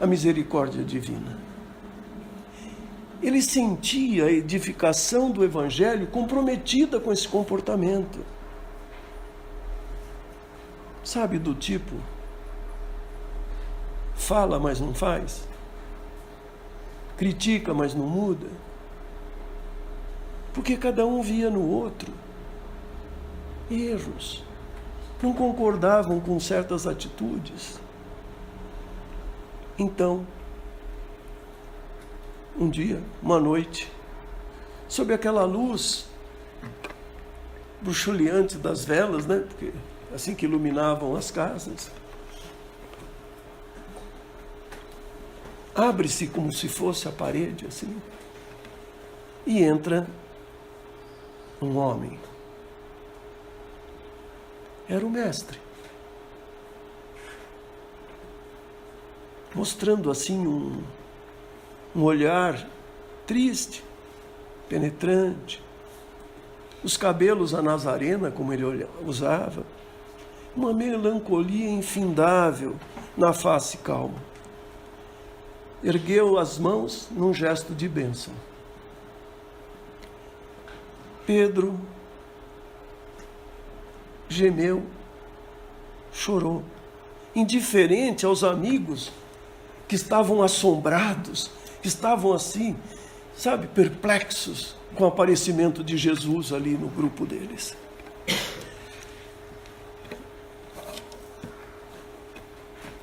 à 0.00 0.06
misericórdia 0.06 0.82
divina. 0.84 1.38
Ele 3.22 3.40
sentia 3.40 4.26
a 4.26 4.30
edificação 4.30 5.30
do 5.30 5.44
Evangelho 5.44 6.06
comprometida 6.06 7.00
com 7.00 7.12
esse 7.12 7.26
comportamento. 7.26 8.18
Sabe, 11.02 11.38
do 11.38 11.54
tipo, 11.54 11.94
fala, 14.14 14.58
mas 14.58 14.80
não 14.80 14.92
faz, 14.92 15.46
critica, 17.16 17.72
mas 17.72 17.94
não 17.94 18.06
muda, 18.06 18.48
porque 20.56 20.74
cada 20.74 21.04
um 21.04 21.20
via 21.20 21.50
no 21.50 21.68
outro 21.68 22.10
erros, 23.70 24.42
não 25.22 25.34
concordavam 25.34 26.18
com 26.18 26.40
certas 26.40 26.86
atitudes. 26.86 27.78
Então, 29.78 30.26
um 32.58 32.70
dia, 32.70 33.02
uma 33.22 33.38
noite, 33.38 33.92
sob 34.88 35.12
aquela 35.12 35.44
luz 35.44 36.06
bruxuleante 37.82 38.56
das 38.56 38.82
velas, 38.82 39.26
né? 39.26 39.44
Porque 39.46 39.74
assim 40.14 40.34
que 40.34 40.46
iluminavam 40.46 41.14
as 41.16 41.30
casas. 41.30 41.90
Abre-se 45.74 46.28
como 46.28 46.50
se 46.50 46.66
fosse 46.66 47.06
a 47.06 47.12
parede, 47.12 47.66
assim, 47.66 48.00
e 49.46 49.62
entra 49.62 50.08
um 51.60 51.76
homem. 51.76 52.18
Era 54.88 55.04
o 55.04 55.10
mestre. 55.10 55.58
Mostrando 59.54 60.10
assim 60.10 60.46
um, 60.46 60.82
um 61.94 62.02
olhar 62.02 62.68
triste, 63.26 63.82
penetrante, 64.68 65.62
os 66.84 66.96
cabelos 66.96 67.54
a 67.54 67.62
Nazarena, 67.62 68.30
como 68.30 68.52
ele 68.52 68.86
usava, 69.04 69.64
uma 70.54 70.72
melancolia 70.72 71.68
infindável 71.68 72.76
na 73.16 73.32
face 73.32 73.78
calma. 73.78 74.22
Ergueu 75.82 76.38
as 76.38 76.58
mãos 76.58 77.08
num 77.10 77.32
gesto 77.32 77.74
de 77.74 77.88
bênção. 77.88 78.32
Pedro 81.26 81.78
gemeu, 84.28 84.84
chorou, 86.12 86.62
indiferente 87.34 88.24
aos 88.24 88.42
amigos 88.42 89.12
que 89.88 89.94
estavam 89.94 90.42
assombrados 90.42 91.50
estavam 91.82 92.32
assim, 92.32 92.76
sabe, 93.36 93.66
perplexos 93.68 94.74
com 94.94 95.04
o 95.04 95.06
aparecimento 95.06 95.84
de 95.84 95.96
Jesus 95.96 96.52
ali 96.52 96.70
no 96.70 96.88
grupo 96.88 97.26
deles. 97.26 97.76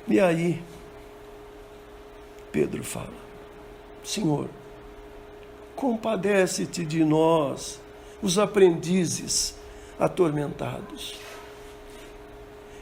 E 0.06 0.20
aí, 0.20 0.62
Pedro 2.52 2.84
fala: 2.84 3.14
Senhor, 4.02 4.48
compadece-te 5.74 6.84
de 6.84 7.04
nós, 7.04 7.80
os 8.24 8.38
aprendizes 8.38 9.54
atormentados. 10.00 11.14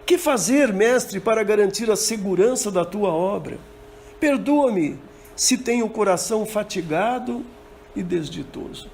Que 0.07 0.17
fazer, 0.17 0.73
mestre, 0.73 1.19
para 1.19 1.43
garantir 1.43 1.91
a 1.91 1.97
segurança 1.97 2.71
da 2.71 2.85
tua 2.85 3.09
obra? 3.09 3.59
Perdoa-me 4.21 4.99
se 5.35 5.59
tem 5.59 5.83
o 5.83 5.91
coração 5.91 6.47
fatigado 6.47 7.45
e 7.97 8.05
desditoso? 8.05 8.89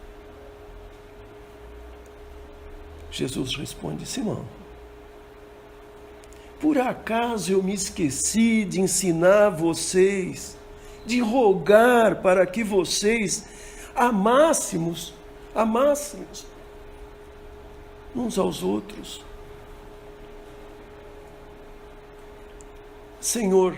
Jesus 3.11 3.55
responde: 3.55 4.07
Simão, 4.07 4.45
por 6.59 6.79
acaso 6.79 7.53
eu 7.53 7.63
me 7.63 7.75
esqueci 7.75 8.65
de 8.65 8.81
ensinar 8.81 9.51
vocês, 9.51 10.57
de 11.05 11.21
rogar 11.21 12.23
para 12.23 12.47
que 12.47 12.65
vocês 12.65 13.45
amássemos, 13.95 15.18
amássemos 15.61 16.47
uns 18.15 18.39
aos 18.39 18.63
outros? 18.63 19.25
Senhor, 23.21 23.77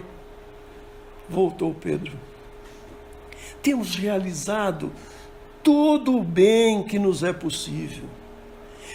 voltou 1.28 1.74
Pedro 1.74 2.30
temos 3.62 3.94
realizado 3.94 4.92
todo 5.62 6.16
o 6.16 6.22
bem 6.22 6.82
que 6.82 6.98
nos 6.98 7.22
é 7.22 7.32
possível, 7.32 8.04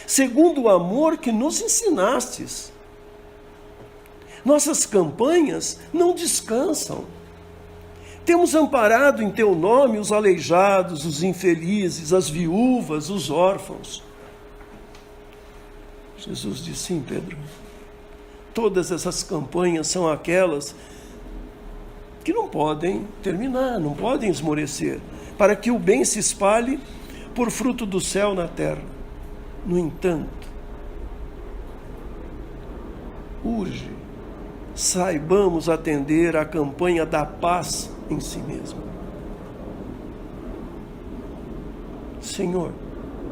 segundo 0.08 0.64
o 0.64 0.70
amor 0.70 1.18
que 1.18 1.32
nos 1.32 1.62
ensinastes. 1.62 2.72
Nossas 4.44 4.86
campanhas 4.86 5.80
não 5.92 6.14
descansam. 6.14 7.06
Temos 8.26 8.56
amparado 8.56 9.22
em 9.22 9.30
teu 9.30 9.54
nome 9.54 10.00
os 10.00 10.12
aleijados, 10.12 11.06
os 11.06 11.22
infelizes, 11.22 12.12
as 12.12 12.28
viúvas, 12.28 13.12
os 13.12 13.30
órfãos. 13.30 14.04
Jesus 16.18 16.58
disse: 16.58 16.88
sim, 16.88 17.06
Pedro. 17.08 17.38
Todas 18.52 18.92
essas 18.92 19.22
campanhas 19.22 19.88
são 19.88 20.10
aquelas 20.10 20.76
que 22.24 22.34
não 22.34 22.48
podem 22.48 23.08
terminar, 23.22 23.80
não 23.80 23.94
podem 23.94 24.32
esmorecer, 24.32 25.00
para 25.38 25.56
que 25.56 25.70
o 25.70 25.78
bem 25.78 26.04
se 26.04 26.18
espalhe 26.18 26.80
por 27.36 27.52
fruto 27.52 27.86
do 27.86 28.02
céu 28.02 28.34
na 28.34 28.48
terra. 28.48 28.82
No 29.66 29.78
entanto, 29.78 30.48
urge, 33.44 33.92
saibamos 34.74 35.70
atender 35.70 36.36
à 36.36 36.46
campanha 36.46 37.06
da 37.06 37.24
paz 37.26 37.95
em 38.10 38.20
si 38.20 38.40
mesmo. 38.40 38.82
Senhor, 42.22 42.72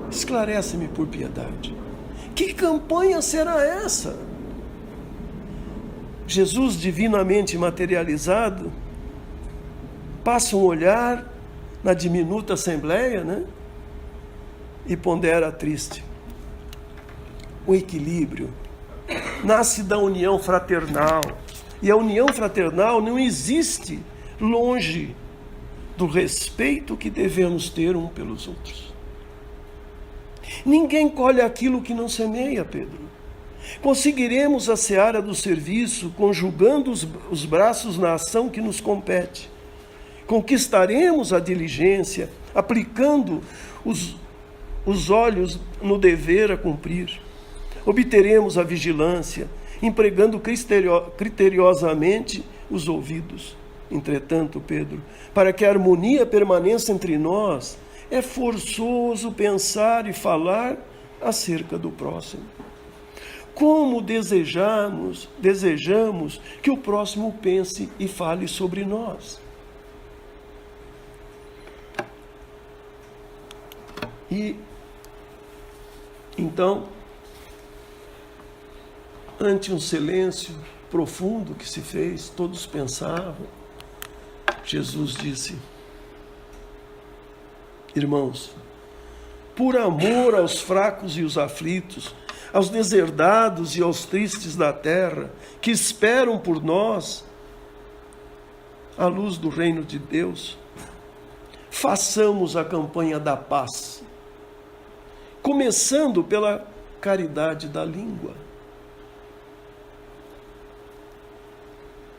esclarece-me 0.09 0.88
por 0.88 1.07
piedade. 1.07 1.75
Que 2.36 2.53
campanha 2.53 3.21
será 3.21 3.63
essa? 3.63 4.17
Jesus 6.27 6.75
divinamente 6.79 7.57
materializado 7.57 8.71
passa 10.23 10.55
um 10.55 10.63
olhar 10.63 11.25
na 11.83 11.93
diminuta 11.93 12.53
assembleia, 12.53 13.23
né? 13.23 13.43
E 14.88 14.95
pondera 14.95 15.51
triste. 15.51 16.03
O 17.67 17.75
equilíbrio 17.75 18.49
nasce 19.43 19.83
da 19.83 19.97
união 19.97 20.39
fraternal 20.39 21.21
E 21.83 21.91
a 21.91 21.97
união 21.97 22.27
fraternal 22.29 23.01
não 23.01 23.19
existe 23.19 23.99
longe 24.43 25.15
do 25.95 26.06
respeito 26.06 26.97
que 26.97 27.10
devemos 27.10 27.69
ter 27.69 27.95
um 27.95 28.08
pelos 28.08 28.47
outros. 28.47 28.93
Ninguém 30.65 31.10
colhe 31.10 31.41
aquilo 31.41 31.82
que 31.82 31.93
não 31.93 32.10
semeia, 32.10 32.65
Pedro. 32.65 32.99
Conseguiremos 33.82 34.69
a 34.69 34.75
seara 34.75 35.21
do 35.21 35.34
serviço 35.34 36.13
conjugando 36.17 36.91
os, 36.91 37.08
os 37.32 37.45
braços 37.45 37.97
na 37.97 38.13
ação 38.15 38.49
que 38.49 38.60
nos 38.60 38.82
compete. 38.82 39.49
Conquistaremos 40.27 41.32
a 41.32 41.39
diligência 41.39 42.29
aplicando 42.53 43.41
os, 43.86 44.15
os 44.86 45.10
olhos 45.10 45.60
no 45.82 45.97
dever 45.97 46.51
a 46.51 46.58
cumprir. 46.58 47.21
Obteremos 47.86 48.58
a 48.58 48.63
vigilância, 48.63 49.47
empregando 49.82 50.41
criteriosamente 51.17 52.43
os 52.69 52.88
ouvidos. 52.88 53.56
Entretanto, 53.93 54.60
Pedro, 54.60 54.99
para 55.36 55.53
que 55.53 55.63
a 55.63 55.69
harmonia 55.69 56.25
permaneça 56.25 56.91
entre 56.91 57.15
nós, 57.15 57.77
é 58.10 58.23
forçoso 58.23 59.32
pensar 59.32 60.10
e 60.10 60.13
falar 60.13 60.77
acerca 61.21 61.77
do 61.77 61.91
próximo. 61.91 62.43
Como 63.53 64.01
desejamos, 64.01 65.29
desejamos 65.38 66.41
que 66.63 66.71
o 66.71 66.77
próximo 66.77 67.38
pense 67.39 67.88
e 67.99 68.08
fale 68.08 68.47
sobre 68.47 68.84
nós. 68.84 69.39
E 74.32 74.56
então, 76.36 76.88
ante 79.39 79.71
um 79.71 79.79
silêncio 79.79 80.56
profundo 80.89 81.53
que 81.53 81.69
se 81.69 81.82
fez, 81.82 82.29
todos 82.29 82.65
pensavam, 82.65 83.45
Jesus 84.63 85.15
disse: 85.15 85.58
Irmãos, 87.95 88.56
por 89.56 89.78
amor 89.78 90.36
aos 90.36 90.60
fracos 90.60 91.17
e 91.17 91.21
os 91.21 91.38
aflitos, 91.38 92.15
aos 92.52 92.69
deserdados 92.69 93.76
e 93.76 93.82
aos 93.82 94.06
tristes 94.06 94.56
da 94.56 94.71
terra, 94.73 95.32
que 95.62 95.71
esperam 95.71 96.39
por 96.39 96.63
nós 96.63 97.23
a 98.97 99.08
luz 99.08 99.38
do 99.38 99.49
reino 99.49 99.84
de 99.84 99.99
Deus, 99.99 100.58
façamos 101.69 102.56
a 102.56 102.63
campanha 102.63 103.19
da 103.19 103.36
paz 103.36 104.04
começando 105.43 106.23
pela 106.23 106.65
caridade 107.02 107.67
da 107.67 107.84
língua. 107.84 108.34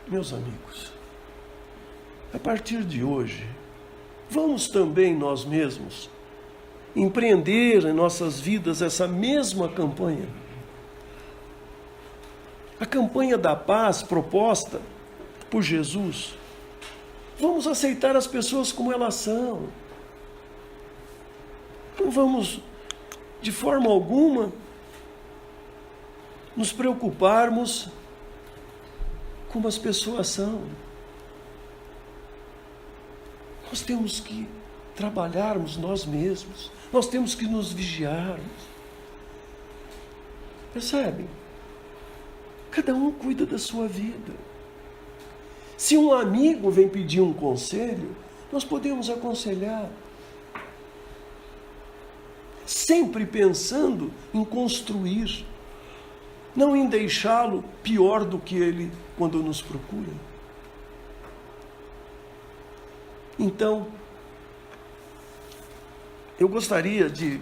Meus 0.07 0.35
amigos, 0.35 0.93
a 2.35 2.39
partir 2.39 2.83
de 2.83 3.05
hoje, 3.05 3.47
vamos 4.29 4.69
também 4.69 5.15
nós 5.15 5.45
mesmos 5.45 6.11
empreender 6.97 7.85
em 7.85 7.93
nossas 7.93 8.41
vidas 8.41 8.83
essa 8.83 9.07
mesma 9.07 9.69
campanha. 9.69 10.29
A 12.81 12.85
campanha 12.85 13.39
da 13.39 13.55
paz 13.55 14.03
proposta 14.03 14.81
por 15.49 15.63
Jesus. 15.63 16.35
Vamos 17.39 17.69
aceitar 17.69 18.17
as 18.17 18.27
pessoas 18.27 18.73
como 18.73 18.93
elas 18.93 19.15
são. 19.15 19.69
Não 22.01 22.11
vamos 22.11 22.61
de 23.41 23.53
forma 23.53 23.89
alguma, 23.89 24.53
nos 26.57 26.73
preocuparmos 26.73 27.89
como 29.53 29.69
as 29.69 29.79
pessoas 29.79 30.27
são. 30.29 30.63
Nós 33.75 33.83
temos 33.83 34.21
que 34.21 34.47
trabalharmos 34.95 35.77
nós 35.77 36.07
mesmos, 36.07 36.71
nós 36.93 37.09
temos 37.09 37.35
que 37.35 37.45
nos 37.45 37.73
vigiarmos. 37.73 38.69
Percebe? 40.73 41.25
Cada 42.71 42.95
um 42.95 43.11
cuida 43.11 43.45
da 43.45 43.59
sua 43.59 43.89
vida. 43.89 44.33
Se 45.77 45.97
um 45.97 46.13
amigo 46.13 46.71
vem 46.71 46.89
pedir 46.89 47.21
um 47.21 47.33
conselho, 47.33 48.15
nós 48.53 48.63
podemos 48.63 49.11
aconselhar 49.11 49.91
sempre 52.65 53.27
pensando 53.27 54.13
em 54.33 54.45
construir, 54.45 55.45
não 56.55 56.77
em 56.77 56.87
deixá-lo 56.87 57.65
pior 57.83 58.25
do 58.25 58.39
que 58.39 58.55
ele 58.55 58.93
quando 59.19 59.43
nos 59.43 59.61
procura. 59.61 60.13
Então, 63.39 63.89
eu 66.39 66.49
gostaria 66.49 67.09
de 67.09 67.41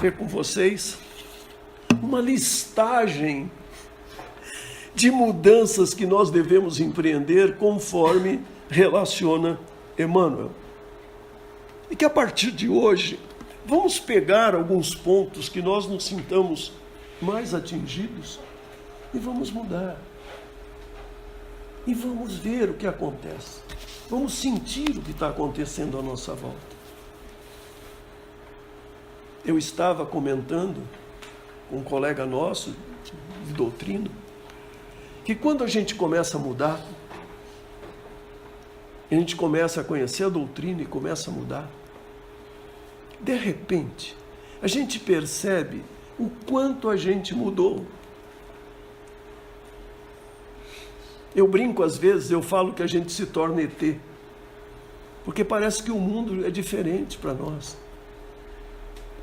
ver 0.00 0.16
com 0.16 0.26
vocês 0.26 0.98
uma 2.02 2.20
listagem 2.20 3.50
de 4.94 5.10
mudanças 5.10 5.94
que 5.94 6.06
nós 6.06 6.30
devemos 6.30 6.80
empreender 6.80 7.56
conforme 7.56 8.40
relaciona 8.68 9.58
Emmanuel. 9.98 10.50
E 11.90 11.96
que 11.96 12.04
a 12.04 12.10
partir 12.10 12.50
de 12.50 12.68
hoje 12.68 13.18
Vamos 13.66 13.98
pegar 13.98 14.54
alguns 14.54 14.94
pontos 14.94 15.48
que 15.48 15.62
nós 15.62 15.86
nos 15.86 16.04
sintamos 16.04 16.72
mais 17.20 17.54
atingidos 17.54 18.38
e 19.14 19.18
vamos 19.18 19.50
mudar. 19.50 19.96
E 21.86 21.94
vamos 21.94 22.36
ver 22.36 22.68
o 22.68 22.74
que 22.74 22.86
acontece. 22.86 23.60
Vamos 24.08 24.34
sentir 24.34 24.90
o 24.90 25.00
que 25.00 25.12
está 25.12 25.28
acontecendo 25.28 25.98
à 25.98 26.02
nossa 26.02 26.34
volta. 26.34 26.74
Eu 29.44 29.56
estava 29.58 30.04
comentando 30.04 30.82
com 31.68 31.78
um 31.78 31.82
colega 31.82 32.26
nosso 32.26 32.74
de 33.46 33.52
doutrina 33.52 34.10
que 35.24 35.34
quando 35.34 35.64
a 35.64 35.66
gente 35.66 35.94
começa 35.94 36.36
a 36.36 36.40
mudar, 36.40 36.80
a 39.10 39.14
gente 39.14 39.36
começa 39.36 39.80
a 39.80 39.84
conhecer 39.84 40.24
a 40.24 40.28
doutrina 40.28 40.82
e 40.82 40.86
começa 40.86 41.30
a 41.30 41.32
mudar, 41.32 41.70
de 43.20 43.34
repente, 43.34 44.14
a 44.60 44.66
gente 44.66 45.00
percebe 45.00 45.82
o 46.18 46.30
quanto 46.46 46.90
a 46.90 46.96
gente 46.96 47.34
mudou. 47.34 47.86
Eu 51.34 51.48
brinco 51.48 51.82
às 51.82 51.96
vezes, 51.96 52.30
eu 52.30 52.40
falo 52.40 52.72
que 52.72 52.82
a 52.82 52.86
gente 52.86 53.10
se 53.10 53.26
torna 53.26 53.62
ET, 53.62 53.98
porque 55.24 55.44
parece 55.44 55.82
que 55.82 55.90
o 55.90 55.98
mundo 55.98 56.46
é 56.46 56.50
diferente 56.50 57.18
para 57.18 57.34
nós. 57.34 57.76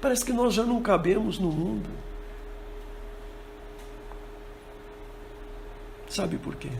Parece 0.02 0.26
que 0.26 0.34
nós 0.34 0.54
já 0.54 0.64
não 0.64 0.82
cabemos 0.82 1.40
no 1.40 1.52
mundo. 1.52 1.90
Sabe 6.10 6.38
por 6.38 6.56
quê? 6.56 6.72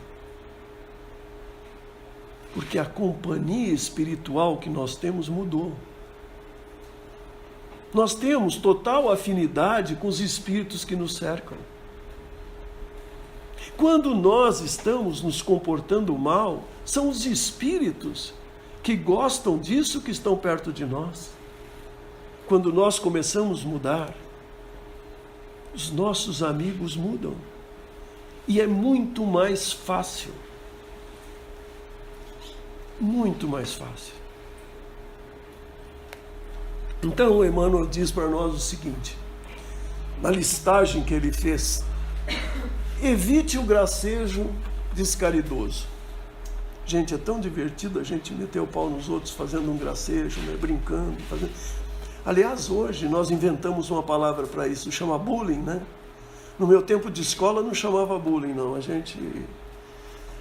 Porque 2.52 2.78
a 2.78 2.84
companhia 2.84 3.72
espiritual 3.72 4.58
que 4.58 4.68
nós 4.68 4.96
temos 4.96 5.28
mudou 5.28 5.72
nós 7.92 8.14
temos 8.14 8.56
total 8.56 9.12
afinidade 9.12 9.96
com 9.96 10.08
os 10.08 10.20
espíritos 10.20 10.84
que 10.84 10.96
nos 10.96 11.16
cercam. 11.16 11.58
Quando 13.82 14.14
nós 14.14 14.60
estamos 14.60 15.22
nos 15.22 15.42
comportando 15.42 16.16
mal, 16.16 16.62
são 16.84 17.08
os 17.08 17.26
espíritos 17.26 18.32
que 18.80 18.94
gostam 18.94 19.58
disso 19.58 20.00
que 20.00 20.12
estão 20.12 20.36
perto 20.36 20.72
de 20.72 20.86
nós. 20.86 21.30
Quando 22.46 22.72
nós 22.72 23.00
começamos 23.00 23.64
a 23.64 23.66
mudar, 23.66 24.14
os 25.74 25.90
nossos 25.90 26.44
amigos 26.44 26.94
mudam. 26.94 27.34
E 28.46 28.60
é 28.60 28.68
muito 28.68 29.26
mais 29.26 29.72
fácil. 29.72 30.30
Muito 33.00 33.48
mais 33.48 33.74
fácil. 33.74 34.14
Então 37.02 37.44
Emmanuel 37.44 37.88
diz 37.88 38.12
para 38.12 38.28
nós 38.28 38.54
o 38.54 38.60
seguinte, 38.60 39.18
na 40.22 40.30
listagem 40.30 41.02
que 41.02 41.12
ele 41.12 41.32
fez, 41.32 41.84
evite 43.02 43.58
o 43.58 43.62
gracejo 43.62 44.46
descaridoso. 44.92 45.86
Gente, 46.84 47.14
é 47.14 47.18
tão 47.18 47.40
divertido 47.40 48.00
a 48.00 48.02
gente 48.02 48.32
meter 48.32 48.60
o 48.60 48.66
pau 48.66 48.90
nos 48.90 49.08
outros 49.08 49.32
fazendo 49.32 49.70
um 49.70 49.76
gracejo, 49.76 50.40
né, 50.40 50.56
brincando. 50.60 51.16
Fazendo... 51.28 51.50
Aliás, 52.24 52.70
hoje 52.70 53.08
nós 53.08 53.30
inventamos 53.30 53.90
uma 53.90 54.02
palavra 54.02 54.46
para 54.46 54.66
isso, 54.66 54.90
chama 54.92 55.18
bullying, 55.18 55.60
né? 55.60 55.82
No 56.58 56.66
meu 56.66 56.82
tempo 56.82 57.10
de 57.10 57.22
escola 57.22 57.62
não 57.62 57.74
chamava 57.74 58.18
bullying, 58.18 58.52
não. 58.52 58.74
A 58.74 58.80
gente, 58.80 59.18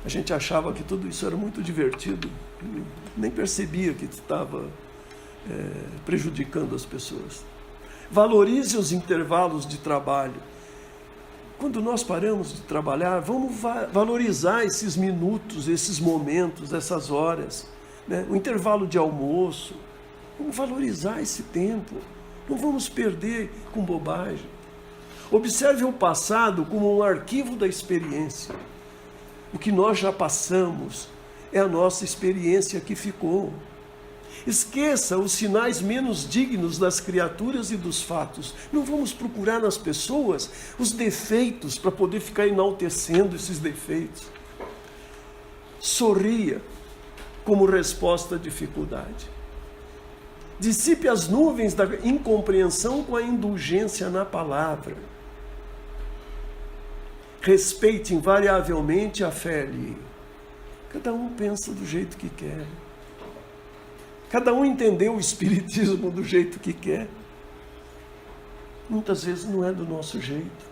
a 0.05 0.09
gente 0.09 0.33
achava 0.33 0.73
que 0.73 0.83
tudo 0.83 1.07
isso 1.07 1.25
era 1.25 1.35
muito 1.35 1.61
divertido, 1.61 2.29
nem 3.15 3.31
percebia 3.31 3.93
que 3.93 4.05
estava 4.05 4.65
é, 5.49 5.71
prejudicando 6.05 6.75
as 6.75 6.85
pessoas. 6.85 7.43
Valorize 8.11 8.77
os 8.77 8.91
intervalos 8.91 9.65
de 9.65 9.77
trabalho. 9.77 10.35
Quando 11.61 11.79
nós 11.79 12.03
paramos 12.03 12.55
de 12.55 12.61
trabalhar, 12.61 13.19
vamos 13.19 13.55
va 13.61 13.85
valorizar 13.85 14.65
esses 14.65 14.97
minutos, 14.97 15.67
esses 15.67 15.99
momentos, 15.99 16.73
essas 16.73 17.11
horas, 17.11 17.67
né? 18.07 18.25
o 18.27 18.35
intervalo 18.35 18.87
de 18.87 18.97
almoço. 18.97 19.75
Vamos 20.39 20.57
valorizar 20.57 21.21
esse 21.21 21.43
tempo. 21.43 21.97
Não 22.49 22.57
vamos 22.57 22.89
perder 22.89 23.51
com 23.71 23.83
bobagem. 23.83 24.49
Observe 25.29 25.83
o 25.83 25.93
passado 25.93 26.65
como 26.65 26.97
um 26.97 27.03
arquivo 27.03 27.55
da 27.55 27.67
experiência. 27.67 28.55
O 29.53 29.59
que 29.59 29.71
nós 29.71 29.99
já 29.99 30.11
passamos 30.11 31.09
é 31.53 31.59
a 31.59 31.67
nossa 31.67 32.03
experiência 32.03 32.81
que 32.81 32.95
ficou. 32.95 33.53
Esqueça 34.45 35.17
os 35.17 35.31
sinais 35.31 35.81
menos 35.81 36.27
dignos 36.27 36.77
das 36.77 36.99
criaturas 36.99 37.71
e 37.71 37.77
dos 37.77 38.01
fatos. 38.01 38.53
Não 38.71 38.83
vamos 38.83 39.13
procurar 39.13 39.59
nas 39.59 39.77
pessoas 39.77 40.49
os 40.79 40.91
defeitos 40.91 41.77
para 41.77 41.91
poder 41.91 42.19
ficar 42.19 42.47
enaltecendo 42.47 43.35
esses 43.35 43.59
defeitos. 43.59 44.23
Sorria 45.79 46.61
como 47.43 47.65
resposta 47.65 48.35
à 48.35 48.37
dificuldade. 48.37 49.29
Dissipe 50.59 51.07
as 51.07 51.27
nuvens 51.27 51.73
da 51.73 51.85
incompreensão 52.03 53.03
com 53.03 53.15
a 53.15 53.21
indulgência 53.21 54.09
na 54.09 54.23
palavra. 54.23 54.95
Respeite 57.41 58.13
invariavelmente 58.13 59.23
a 59.23 59.31
fé 59.31 59.61
alheia. 59.61 60.11
Cada 60.93 61.13
um 61.13 61.29
pensa 61.29 61.71
do 61.71 61.85
jeito 61.85 62.15
que 62.17 62.29
quer. 62.29 62.67
Cada 64.31 64.53
um 64.53 64.63
entendeu 64.63 65.15
o 65.15 65.19
Espiritismo 65.19 66.09
do 66.09 66.23
jeito 66.23 66.57
que 66.57 66.71
quer. 66.71 67.09
Muitas 68.89 69.25
vezes 69.25 69.43
não 69.43 69.67
é 69.67 69.73
do 69.73 69.85
nosso 69.85 70.21
jeito. 70.21 70.71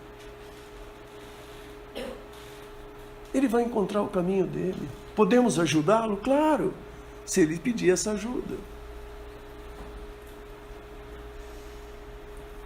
Ele 3.34 3.46
vai 3.46 3.62
encontrar 3.62 4.00
o 4.00 4.08
caminho 4.08 4.46
dele. 4.46 4.88
Podemos 5.14 5.58
ajudá-lo? 5.58 6.16
Claro, 6.16 6.72
se 7.26 7.42
ele 7.42 7.58
pedir 7.58 7.90
essa 7.90 8.12
ajuda. 8.12 8.56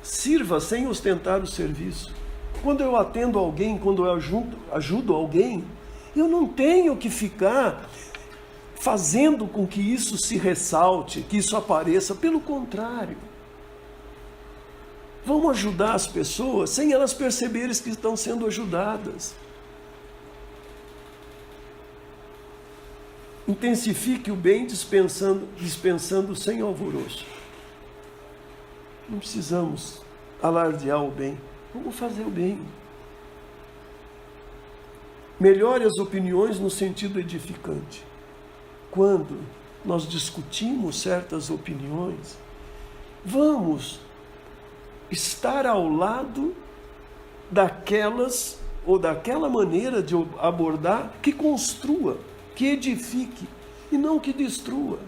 Sirva 0.00 0.60
sem 0.60 0.86
ostentar 0.86 1.42
o 1.42 1.46
serviço. 1.46 2.14
Quando 2.62 2.82
eu 2.82 2.96
atendo 2.96 3.38
alguém, 3.38 3.76
quando 3.78 4.06
eu 4.06 4.12
ajudo, 4.12 4.56
ajudo 4.72 5.12
alguém, 5.12 5.64
eu 6.14 6.28
não 6.28 6.46
tenho 6.46 6.96
que 6.96 7.10
ficar 7.10 7.90
fazendo 8.76 9.46
com 9.46 9.66
que 9.66 9.80
isso 9.80 10.18
se 10.18 10.36
ressalte, 10.36 11.22
que 11.22 11.38
isso 11.38 11.56
apareça. 11.56 12.14
Pelo 12.14 12.40
contrário. 12.40 13.16
Vamos 15.24 15.50
ajudar 15.52 15.94
as 15.94 16.06
pessoas 16.06 16.70
sem 16.70 16.92
elas 16.92 17.14
perceberem 17.14 17.74
que 17.74 17.90
estão 17.90 18.16
sendo 18.16 18.46
ajudadas. 18.46 19.34
Intensifique 23.48 24.30
o 24.30 24.36
bem 24.36 24.66
dispensando, 24.66 25.48
dispensando 25.56 26.36
sem 26.36 26.60
alvoroço. 26.60 27.26
Não 29.08 29.18
precisamos 29.18 30.00
alardear 30.42 31.02
o 31.02 31.10
bem. 31.10 31.38
Vamos 31.72 31.94
fazer 31.94 32.22
o 32.22 32.30
bem. 32.30 32.60
Melhore 35.40 35.84
as 35.84 35.98
opiniões 35.98 36.58
no 36.58 36.70
sentido 36.70 37.18
edificante 37.18 38.04
quando 38.94 39.40
nós 39.84 40.08
discutimos 40.08 41.00
certas 41.00 41.50
opiniões, 41.50 42.38
vamos 43.24 43.98
estar 45.10 45.66
ao 45.66 45.88
lado 45.88 46.54
daquelas 47.50 48.56
ou 48.86 48.96
daquela 48.96 49.48
maneira 49.48 50.00
de 50.00 50.14
abordar 50.38 51.12
que 51.20 51.32
construa, 51.32 52.18
que 52.54 52.66
edifique 52.66 53.48
e 53.90 53.98
não 53.98 54.20
que 54.20 54.32
destrua. 54.32 55.00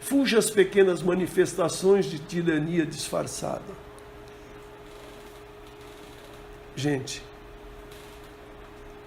Fuja 0.00 0.38
as 0.38 0.48
pequenas 0.48 1.02
manifestações 1.02 2.06
de 2.06 2.18
tirania 2.18 2.86
disfarçada. 2.86 3.76
Gente, 6.74 7.22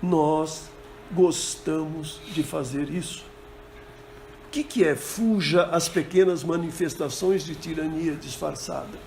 nós 0.04 0.70
gostamos 1.14 2.20
de 2.34 2.44
fazer 2.44 2.90
isso. 2.90 3.26
O 4.48 4.52
que, 4.52 4.64
que 4.64 4.84
é 4.84 4.96
fuja 4.96 5.64
as 5.66 5.88
pequenas 5.88 6.44
manifestações 6.44 7.46
de 7.46 7.56
tirania 7.56 8.16
disfarçada? 8.16 8.98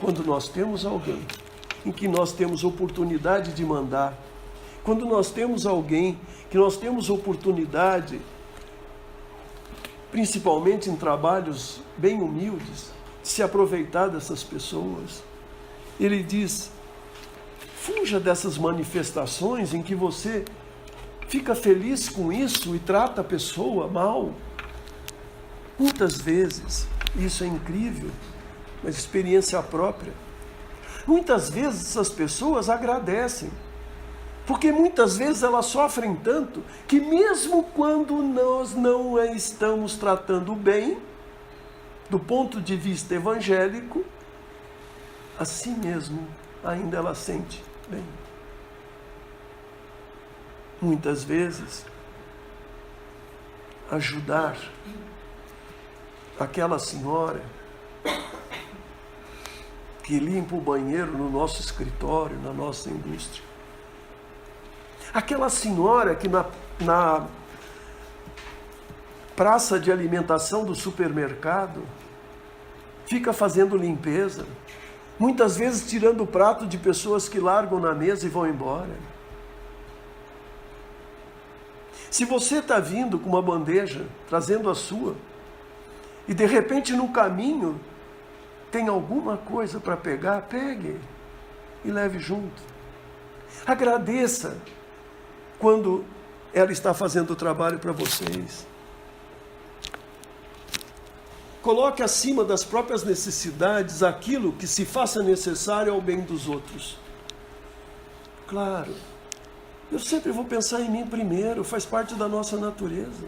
Quando 0.00 0.24
nós 0.24 0.48
temos 0.48 0.86
alguém 0.86 1.20
em 1.84 1.92
que 1.92 2.08
nós 2.08 2.32
temos 2.32 2.64
oportunidade 2.64 3.52
de 3.52 3.64
mandar, 3.64 4.18
quando 4.82 5.04
nós 5.04 5.30
temos 5.30 5.66
alguém 5.66 6.18
que 6.50 6.56
nós 6.56 6.76
temos 6.76 7.10
oportunidade, 7.10 8.20
principalmente 10.10 10.88
em 10.88 10.96
trabalhos 10.96 11.80
bem 11.96 12.22
humildes, 12.22 12.90
de 13.22 13.28
se 13.28 13.42
aproveitar 13.42 14.08
dessas 14.08 14.42
pessoas, 14.42 15.22
ele 16.00 16.22
diz: 16.22 16.70
fuja 17.88 18.20
dessas 18.20 18.58
manifestações 18.58 19.72
em 19.72 19.82
que 19.82 19.94
você 19.94 20.44
fica 21.26 21.54
feliz 21.54 22.06
com 22.10 22.30
isso 22.30 22.76
e 22.76 22.78
trata 22.78 23.22
a 23.22 23.24
pessoa 23.24 23.88
mal. 23.88 24.34
Muitas 25.78 26.20
vezes, 26.20 26.86
isso 27.16 27.44
é 27.44 27.46
incrível, 27.46 28.10
mas 28.82 28.98
experiência 28.98 29.62
própria. 29.62 30.12
Muitas 31.06 31.48
vezes 31.48 31.80
essas 31.80 32.10
pessoas 32.10 32.68
agradecem, 32.68 33.50
porque 34.46 34.70
muitas 34.70 35.16
vezes 35.16 35.42
elas 35.42 35.64
sofrem 35.66 36.14
tanto 36.16 36.62
que, 36.86 37.00
mesmo 37.00 37.62
quando 37.62 38.22
nós 38.22 38.74
não 38.74 39.18
estamos 39.34 39.96
tratando 39.96 40.54
bem, 40.54 40.98
do 42.10 42.18
ponto 42.18 42.60
de 42.60 42.76
vista 42.76 43.14
evangélico, 43.14 44.04
assim 45.38 45.74
mesmo 45.74 46.26
ainda 46.62 46.98
ela 46.98 47.14
sente 47.14 47.67
bem 47.88 48.04
muitas 50.80 51.24
vezes, 51.24 51.84
ajudar 53.90 54.56
aquela 56.38 56.78
senhora 56.78 57.42
que 60.04 60.18
limpa 60.18 60.54
o 60.54 60.60
banheiro 60.60 61.18
no 61.18 61.30
nosso 61.30 61.60
escritório, 61.60 62.38
na 62.40 62.52
nossa 62.52 62.88
indústria. 62.88 63.42
Aquela 65.12 65.48
senhora 65.48 66.14
que 66.14 66.28
na, 66.28 66.46
na 66.80 67.26
praça 69.34 69.78
de 69.80 69.90
alimentação 69.90 70.64
do 70.64 70.74
supermercado 70.74 71.82
fica 73.06 73.32
fazendo 73.32 73.76
limpeza, 73.76 74.46
muitas 75.18 75.56
vezes 75.56 75.88
tirando 75.88 76.22
o 76.22 76.26
prato 76.26 76.66
de 76.66 76.78
pessoas 76.78 77.28
que 77.28 77.40
largam 77.40 77.80
na 77.80 77.94
mesa 77.94 78.26
e 78.26 78.28
vão 78.28 78.46
embora. 78.46 78.96
Se 82.10 82.24
você 82.24 82.58
está 82.58 82.78
vindo 82.78 83.18
com 83.18 83.28
uma 83.28 83.42
bandeja, 83.42 84.06
trazendo 84.28 84.70
a 84.70 84.74
sua, 84.74 85.14
e 86.26 86.34
de 86.34 86.46
repente 86.46 86.92
no 86.92 87.08
caminho 87.08 87.78
tem 88.70 88.88
alguma 88.88 89.36
coisa 89.36 89.80
para 89.80 89.96
pegar, 89.96 90.42
pegue 90.42 90.96
e 91.84 91.90
leve 91.90 92.18
junto. 92.18 92.62
Agradeça 93.66 94.56
quando 95.58 96.04
ela 96.52 96.72
está 96.72 96.94
fazendo 96.94 97.32
o 97.32 97.36
trabalho 97.36 97.78
para 97.78 97.92
vocês. 97.92 98.66
Coloque 101.68 102.02
acima 102.02 102.44
das 102.44 102.64
próprias 102.64 103.04
necessidades 103.04 104.02
aquilo 104.02 104.54
que 104.54 104.66
se 104.66 104.86
faça 104.86 105.22
necessário 105.22 105.92
ao 105.92 106.00
bem 106.00 106.22
dos 106.22 106.48
outros. 106.48 106.96
Claro, 108.46 108.94
eu 109.92 109.98
sempre 109.98 110.32
vou 110.32 110.46
pensar 110.46 110.80
em 110.80 110.90
mim 110.90 111.06
primeiro, 111.06 111.62
faz 111.62 111.84
parte 111.84 112.14
da 112.14 112.26
nossa 112.26 112.56
natureza. 112.56 113.22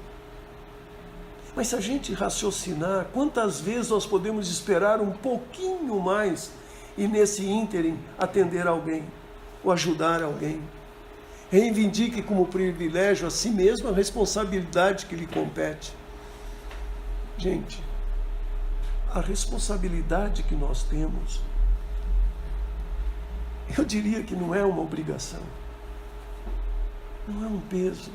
Mas 1.54 1.68
se 1.68 1.76
a 1.76 1.80
gente 1.82 2.14
raciocinar, 2.14 3.08
quantas 3.12 3.60
vezes 3.60 3.90
nós 3.90 4.06
podemos 4.06 4.50
esperar 4.50 5.02
um 5.02 5.10
pouquinho 5.10 6.00
mais 6.00 6.50
e 6.96 7.06
nesse 7.06 7.44
ínterim 7.44 7.98
atender 8.18 8.66
alguém 8.66 9.04
ou 9.62 9.70
ajudar 9.70 10.22
alguém? 10.22 10.62
Reivindique 11.50 12.22
como 12.22 12.46
privilégio 12.46 13.26
a 13.26 13.30
si 13.30 13.50
mesmo 13.50 13.90
a 13.90 13.92
responsabilidade 13.92 15.04
que 15.04 15.14
lhe 15.14 15.26
compete. 15.26 15.94
Gente, 17.36 17.89
a 19.12 19.20
responsabilidade 19.20 20.42
que 20.42 20.54
nós 20.54 20.82
temos, 20.84 21.40
eu 23.76 23.84
diria 23.84 24.22
que 24.22 24.34
não 24.34 24.54
é 24.54 24.64
uma 24.64 24.82
obrigação 24.82 25.42
não 27.30 27.44
é 27.44 27.48
um 27.48 27.60
peso, 27.60 28.10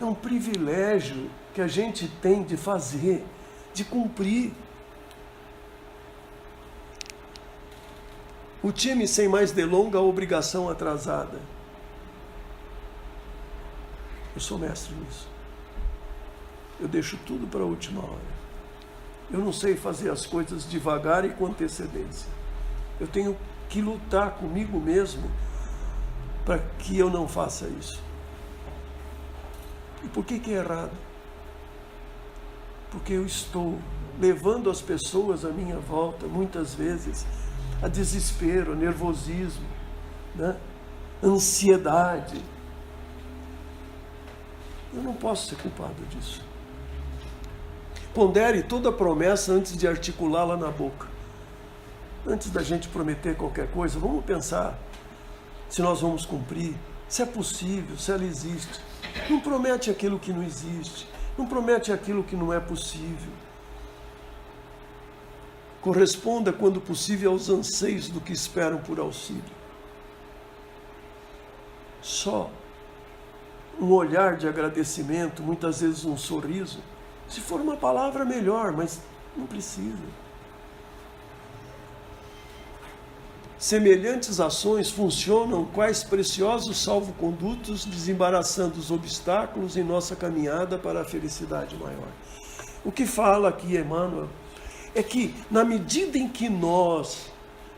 é 0.00 0.04
um 0.04 0.14
privilégio 0.14 1.30
que 1.54 1.60
a 1.60 1.66
gente 1.66 2.08
tem 2.20 2.42
de 2.42 2.56
fazer, 2.56 3.24
de 3.72 3.84
cumprir. 3.84 4.52
O 8.62 8.70
time, 8.70 9.08
sem 9.08 9.28
mais 9.28 9.50
delonga, 9.50 9.98
a 9.98 10.02
obrigação 10.02 10.68
atrasada. 10.68 11.40
Eu 14.34 14.40
sou 14.40 14.58
mestre 14.58 14.94
nisso. 14.94 15.28
Eu 16.80 16.88
deixo 16.88 17.18
tudo 17.26 17.46
para 17.46 17.60
a 17.60 17.66
última 17.66 18.00
hora. 18.00 18.41
Eu 19.32 19.40
não 19.40 19.52
sei 19.52 19.76
fazer 19.76 20.10
as 20.10 20.26
coisas 20.26 20.68
devagar 20.68 21.24
e 21.24 21.30
com 21.30 21.46
antecedência. 21.46 22.28
Eu 23.00 23.06
tenho 23.06 23.36
que 23.68 23.80
lutar 23.80 24.32
comigo 24.32 24.78
mesmo 24.78 25.30
para 26.44 26.58
que 26.78 26.98
eu 26.98 27.08
não 27.08 27.26
faça 27.26 27.66
isso. 27.66 28.02
E 30.04 30.08
por 30.08 30.24
que, 30.24 30.38
que 30.38 30.52
é 30.52 30.58
errado? 30.58 30.92
Porque 32.90 33.14
eu 33.14 33.24
estou 33.24 33.78
levando 34.20 34.68
as 34.68 34.82
pessoas 34.82 35.44
à 35.44 35.48
minha 35.48 35.78
volta, 35.78 36.26
muitas 36.26 36.74
vezes, 36.74 37.24
a 37.82 37.88
desespero, 37.88 38.72
a 38.72 38.76
nervosismo, 38.76 39.66
né? 40.34 40.56
ansiedade. 41.22 42.42
Eu 44.92 45.02
não 45.02 45.14
posso 45.14 45.48
ser 45.48 45.56
culpado 45.56 46.04
disso. 46.10 46.51
Pondere 48.14 48.62
toda 48.62 48.92
promessa 48.92 49.52
antes 49.52 49.76
de 49.76 49.88
articulá-la 49.88 50.56
na 50.56 50.68
boca. 50.68 51.06
Antes 52.26 52.50
da 52.50 52.62
gente 52.62 52.88
prometer 52.88 53.36
qualquer 53.36 53.68
coisa, 53.70 53.98
vamos 53.98 54.24
pensar 54.24 54.78
se 55.68 55.80
nós 55.80 56.02
vamos 56.02 56.26
cumprir, 56.26 56.74
se 57.08 57.22
é 57.22 57.26
possível, 57.26 57.96
se 57.96 58.12
ela 58.12 58.24
existe. 58.24 58.78
Não 59.30 59.40
promete 59.40 59.90
aquilo 59.90 60.18
que 60.18 60.32
não 60.32 60.42
existe, 60.42 61.08
não 61.36 61.46
promete 61.46 61.90
aquilo 61.90 62.22
que 62.22 62.36
não 62.36 62.52
é 62.52 62.60
possível. 62.60 63.32
Corresponda, 65.80 66.52
quando 66.52 66.80
possível, 66.80 67.32
aos 67.32 67.48
anseios 67.48 68.08
do 68.08 68.20
que 68.20 68.32
esperam 68.32 68.78
por 68.78 69.00
auxílio. 69.00 69.42
Só 72.02 72.50
um 73.80 73.90
olhar 73.90 74.36
de 74.36 74.46
agradecimento, 74.46 75.42
muitas 75.42 75.80
vezes 75.80 76.04
um 76.04 76.16
sorriso, 76.16 76.78
se 77.32 77.40
for 77.40 77.60
uma 77.60 77.76
palavra, 77.76 78.24
melhor, 78.24 78.72
mas 78.72 79.00
não 79.36 79.46
precisa. 79.46 80.22
Semelhantes 83.58 84.40
ações 84.40 84.90
funcionam 84.90 85.64
quais 85.64 86.02
preciosos 86.02 86.82
salvo-condutos, 86.82 87.84
desembaraçando 87.84 88.78
os 88.78 88.90
obstáculos 88.90 89.76
em 89.76 89.84
nossa 89.84 90.16
caminhada 90.16 90.76
para 90.76 91.02
a 91.02 91.04
felicidade 91.04 91.76
maior. 91.76 92.08
O 92.84 92.90
que 92.90 93.06
fala 93.06 93.48
aqui 93.48 93.76
Emmanuel 93.76 94.28
é 94.94 95.02
que, 95.02 95.32
na 95.50 95.64
medida 95.64 96.18
em 96.18 96.28
que 96.28 96.48
nós 96.48 97.30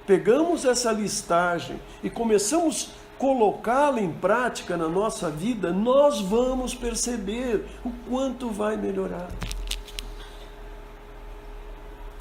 pegamos 0.07 0.65
essa 0.65 0.91
listagem 0.91 1.79
e 2.03 2.11
começamos 2.11 2.89
colocá-la 3.19 4.01
em 4.01 4.13
prática 4.13 4.77
na 4.77 4.89
nossa 4.89 5.31
vida, 5.31 5.73
nós 5.73 6.21
vamos 6.21 6.75
perceber 6.75 7.67
o 7.85 7.91
quanto 8.09 8.51
vai 8.51 8.77
melhorar. 8.77 9.29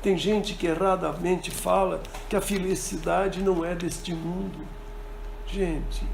Tem 0.01 0.17
gente 0.17 0.53
que 0.53 0.67
erradamente 0.67 1.49
fala 1.49 2.01
que 2.29 2.35
a 2.35 2.41
felicidade 2.41 3.41
não 3.41 3.63
é 3.63 3.73
deste 3.73 4.13
mundo. 4.13 4.67
Gente, 5.47 6.05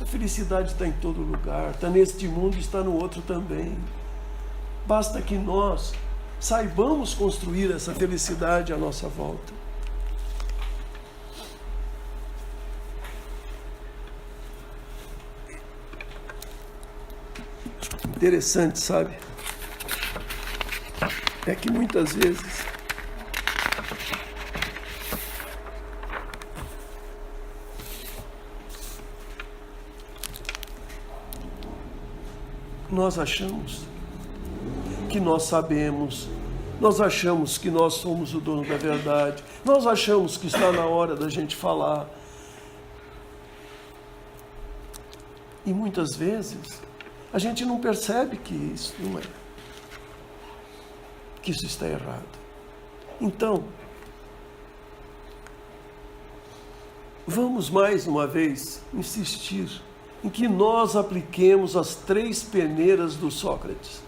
a 0.00 0.06
felicidade 0.06 0.72
está 0.72 0.86
em 0.86 0.92
todo 0.92 1.20
lugar, 1.20 1.70
está 1.70 1.88
neste 1.88 2.28
mundo, 2.28 2.56
está 2.56 2.82
no 2.82 2.94
outro 3.00 3.20
também. 3.22 3.76
Basta 4.86 5.20
que 5.20 5.34
nós 5.34 5.92
saibamos 6.38 7.14
construir 7.14 7.72
essa 7.72 7.94
felicidade 7.94 8.72
à 8.72 8.76
nossa 8.76 9.08
volta. 9.08 9.63
Interessante, 18.24 18.80
sabe? 18.80 19.14
É 21.46 21.54
que 21.54 21.70
muitas 21.70 22.14
vezes 22.14 22.64
nós 32.90 33.18
achamos 33.18 33.82
que 35.10 35.20
nós 35.20 35.42
sabemos, 35.42 36.26
nós 36.80 37.02
achamos 37.02 37.58
que 37.58 37.70
nós 37.70 37.92
somos 37.92 38.32
o 38.32 38.40
dono 38.40 38.66
da 38.66 38.78
verdade, 38.78 39.44
nós 39.66 39.86
achamos 39.86 40.38
que 40.38 40.46
está 40.46 40.72
na 40.72 40.86
hora 40.86 41.14
da 41.14 41.28
gente 41.28 41.54
falar. 41.54 42.08
E 45.66 45.74
muitas 45.74 46.16
vezes 46.16 46.83
a 47.34 47.38
gente 47.40 47.64
não 47.64 47.80
percebe 47.80 48.36
que 48.36 48.54
isso 48.54 48.94
não 49.00 49.18
é, 49.18 49.22
que 51.42 51.50
isso 51.50 51.66
está 51.66 51.88
errado. 51.88 52.22
Então, 53.20 53.64
vamos 57.26 57.68
mais 57.68 58.06
uma 58.06 58.24
vez 58.24 58.80
insistir 58.94 59.82
em 60.22 60.30
que 60.30 60.46
nós 60.46 60.94
apliquemos 60.94 61.76
as 61.76 61.96
três 61.96 62.44
peneiras 62.44 63.16
do 63.16 63.32
Sócrates. 63.32 64.00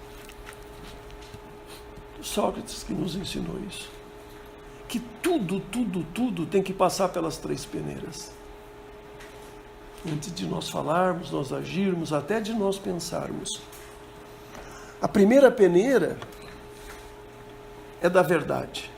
Sócrates 2.23 2.85
que 2.85 2.93
nos 2.93 3.17
ensinou 3.17 3.59
isso. 3.69 3.91
Que 4.87 5.01
tudo, 5.01 5.59
tudo, 5.59 6.07
tudo 6.15 6.47
tem 6.47 6.63
que 6.63 6.73
passar 6.73 7.09
pelas 7.09 7.39
três 7.39 7.65
peneiras. 7.65 8.36
Antes 10.13 10.33
de 10.33 10.47
nós 10.47 10.69
falarmos, 10.69 11.33
nós 11.33 11.53
agirmos, 11.53 12.13
até 12.13 12.41
de 12.41 12.53
nós 12.53 12.79
pensarmos. 12.79 13.61
A 15.03 15.09
primeira 15.09 15.51
peneira 15.51 16.17
é 18.01 18.09
da 18.09 18.23
verdade. 18.23 18.91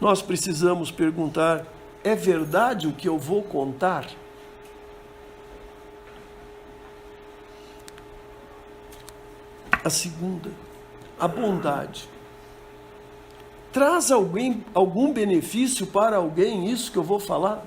Nós 0.00 0.20
precisamos 0.20 0.90
perguntar: 0.90 1.66
é 2.02 2.16
verdade 2.16 2.88
o 2.88 2.92
que 2.92 3.08
eu 3.08 3.18
vou 3.18 3.42
contar? 3.42 4.06
A 9.84 9.90
segunda, 9.90 10.50
a 11.18 11.28
bondade. 11.28 12.08
Traz 13.72 14.10
alguém, 14.10 14.64
algum 14.74 15.12
benefício 15.12 15.86
para 15.86 16.16
alguém 16.16 16.68
isso 16.70 16.90
que 16.90 16.98
eu 16.98 17.04
vou 17.04 17.20
falar? 17.20 17.64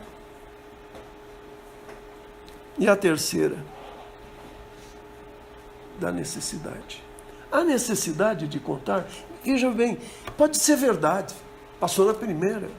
E 2.82 2.90
a 2.90 2.96
terceira, 2.96 3.64
da 6.00 6.12
necessidade. 6.12 7.04
A 7.52 7.64
necessidade 7.64 8.48
de 8.48 8.60
contar, 8.60 9.06
veja 9.44 9.70
bem, 9.70 10.00
pode 10.36 10.58
ser 10.58 10.78
verdade, 10.78 11.36
passou 11.80 12.08
na 12.08 12.14
primeira. 12.16 12.72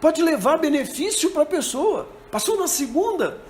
Pode 0.00 0.22
levar 0.22 0.56
benefício 0.58 1.32
para 1.32 1.42
a 1.42 1.46
pessoa, 1.46 2.08
passou 2.30 2.56
na 2.56 2.68
segunda. 2.68 3.40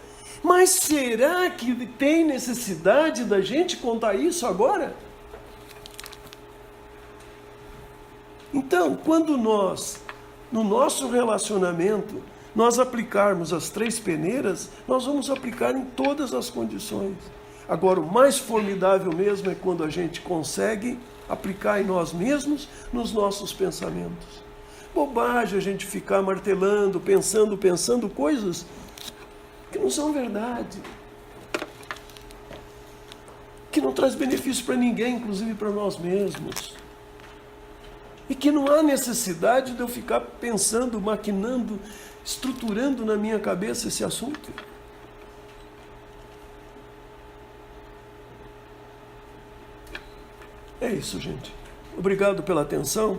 Mas 0.42 0.70
será 0.70 1.50
que 1.50 1.84
tem 1.84 2.24
necessidade 2.24 3.24
da 3.24 3.42
gente 3.42 3.76
contar 3.76 4.14
isso 4.14 4.46
agora? 4.46 4.96
Então, 8.54 8.96
quando 8.96 9.36
nós, 9.36 10.00
no 10.50 10.64
nosso 10.64 11.10
relacionamento, 11.10 12.22
nós 12.60 12.78
aplicarmos 12.78 13.54
as 13.54 13.70
três 13.70 13.98
peneiras, 13.98 14.68
nós 14.86 15.06
vamos 15.06 15.30
aplicar 15.30 15.74
em 15.74 15.82
todas 15.82 16.34
as 16.34 16.50
condições. 16.50 17.16
Agora, 17.66 17.98
o 17.98 18.12
mais 18.12 18.36
formidável 18.38 19.10
mesmo 19.14 19.50
é 19.50 19.54
quando 19.54 19.82
a 19.82 19.88
gente 19.88 20.20
consegue 20.20 20.98
aplicar 21.26 21.80
em 21.80 21.86
nós 21.86 22.12
mesmos, 22.12 22.68
nos 22.92 23.14
nossos 23.14 23.50
pensamentos. 23.50 24.44
Bobagem 24.94 25.56
a 25.56 25.62
gente 25.62 25.86
ficar 25.86 26.20
martelando, 26.20 27.00
pensando, 27.00 27.56
pensando 27.56 28.10
coisas 28.10 28.66
que 29.72 29.78
não 29.78 29.88
são 29.88 30.12
verdade, 30.12 30.82
que 33.72 33.80
não 33.80 33.94
traz 33.94 34.14
benefício 34.14 34.66
para 34.66 34.76
ninguém, 34.76 35.14
inclusive 35.14 35.54
para 35.54 35.70
nós 35.70 35.98
mesmos. 35.98 36.74
E 38.28 38.34
que 38.34 38.52
não 38.52 38.68
há 38.68 38.82
necessidade 38.82 39.72
de 39.72 39.80
eu 39.80 39.88
ficar 39.88 40.20
pensando, 40.20 41.00
maquinando, 41.00 41.80
estruturando 42.24 43.04
na 43.04 43.16
minha 43.16 43.38
cabeça 43.38 43.88
esse 43.88 44.04
assunto. 44.04 44.50
É 50.80 50.88
isso, 50.88 51.20
gente. 51.20 51.54
Obrigado 51.96 52.42
pela 52.42 52.62
atenção. 52.62 53.18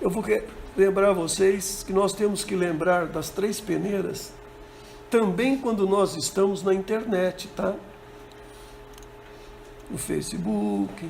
Eu 0.00 0.10
vou 0.10 0.24
lembrar 0.76 1.12
vocês 1.12 1.84
que 1.84 1.92
nós 1.92 2.12
temos 2.12 2.42
que 2.42 2.56
lembrar 2.56 3.06
das 3.06 3.30
três 3.30 3.60
peneiras 3.60 4.32
também 5.10 5.58
quando 5.58 5.86
nós 5.86 6.16
estamos 6.16 6.62
na 6.62 6.72
internet, 6.72 7.48
tá? 7.48 7.74
No 9.90 9.98
Facebook. 9.98 11.08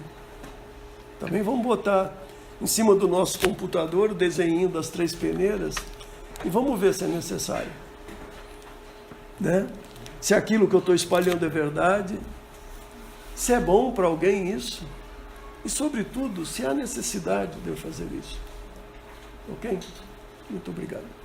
Também 1.18 1.42
vamos 1.42 1.62
botar 1.62 2.12
em 2.60 2.66
cima 2.66 2.94
do 2.94 3.06
nosso 3.06 3.38
computador 3.38 4.10
o 4.10 4.14
desenho 4.14 4.68
das 4.68 4.88
três 4.88 5.14
peneiras 5.14 5.76
e 6.44 6.48
vamos 6.48 6.78
ver 6.78 6.94
se 6.94 7.04
é 7.04 7.06
necessário. 7.06 7.70
Né? 9.38 9.66
Se 10.20 10.34
aquilo 10.34 10.68
que 10.68 10.74
eu 10.74 10.80
estou 10.80 10.94
espalhando 10.94 11.44
é 11.44 11.48
verdade, 11.48 12.18
se 13.34 13.52
é 13.52 13.60
bom 13.60 13.92
para 13.92 14.06
alguém 14.06 14.50
isso, 14.50 14.84
e 15.64 15.68
sobretudo 15.68 16.44
se 16.44 16.64
há 16.64 16.74
necessidade 16.74 17.58
de 17.60 17.68
eu 17.68 17.76
fazer 17.76 18.08
isso. 18.12 18.38
Ok? 19.50 19.78
Muito 20.48 20.70
obrigado. 20.70 21.19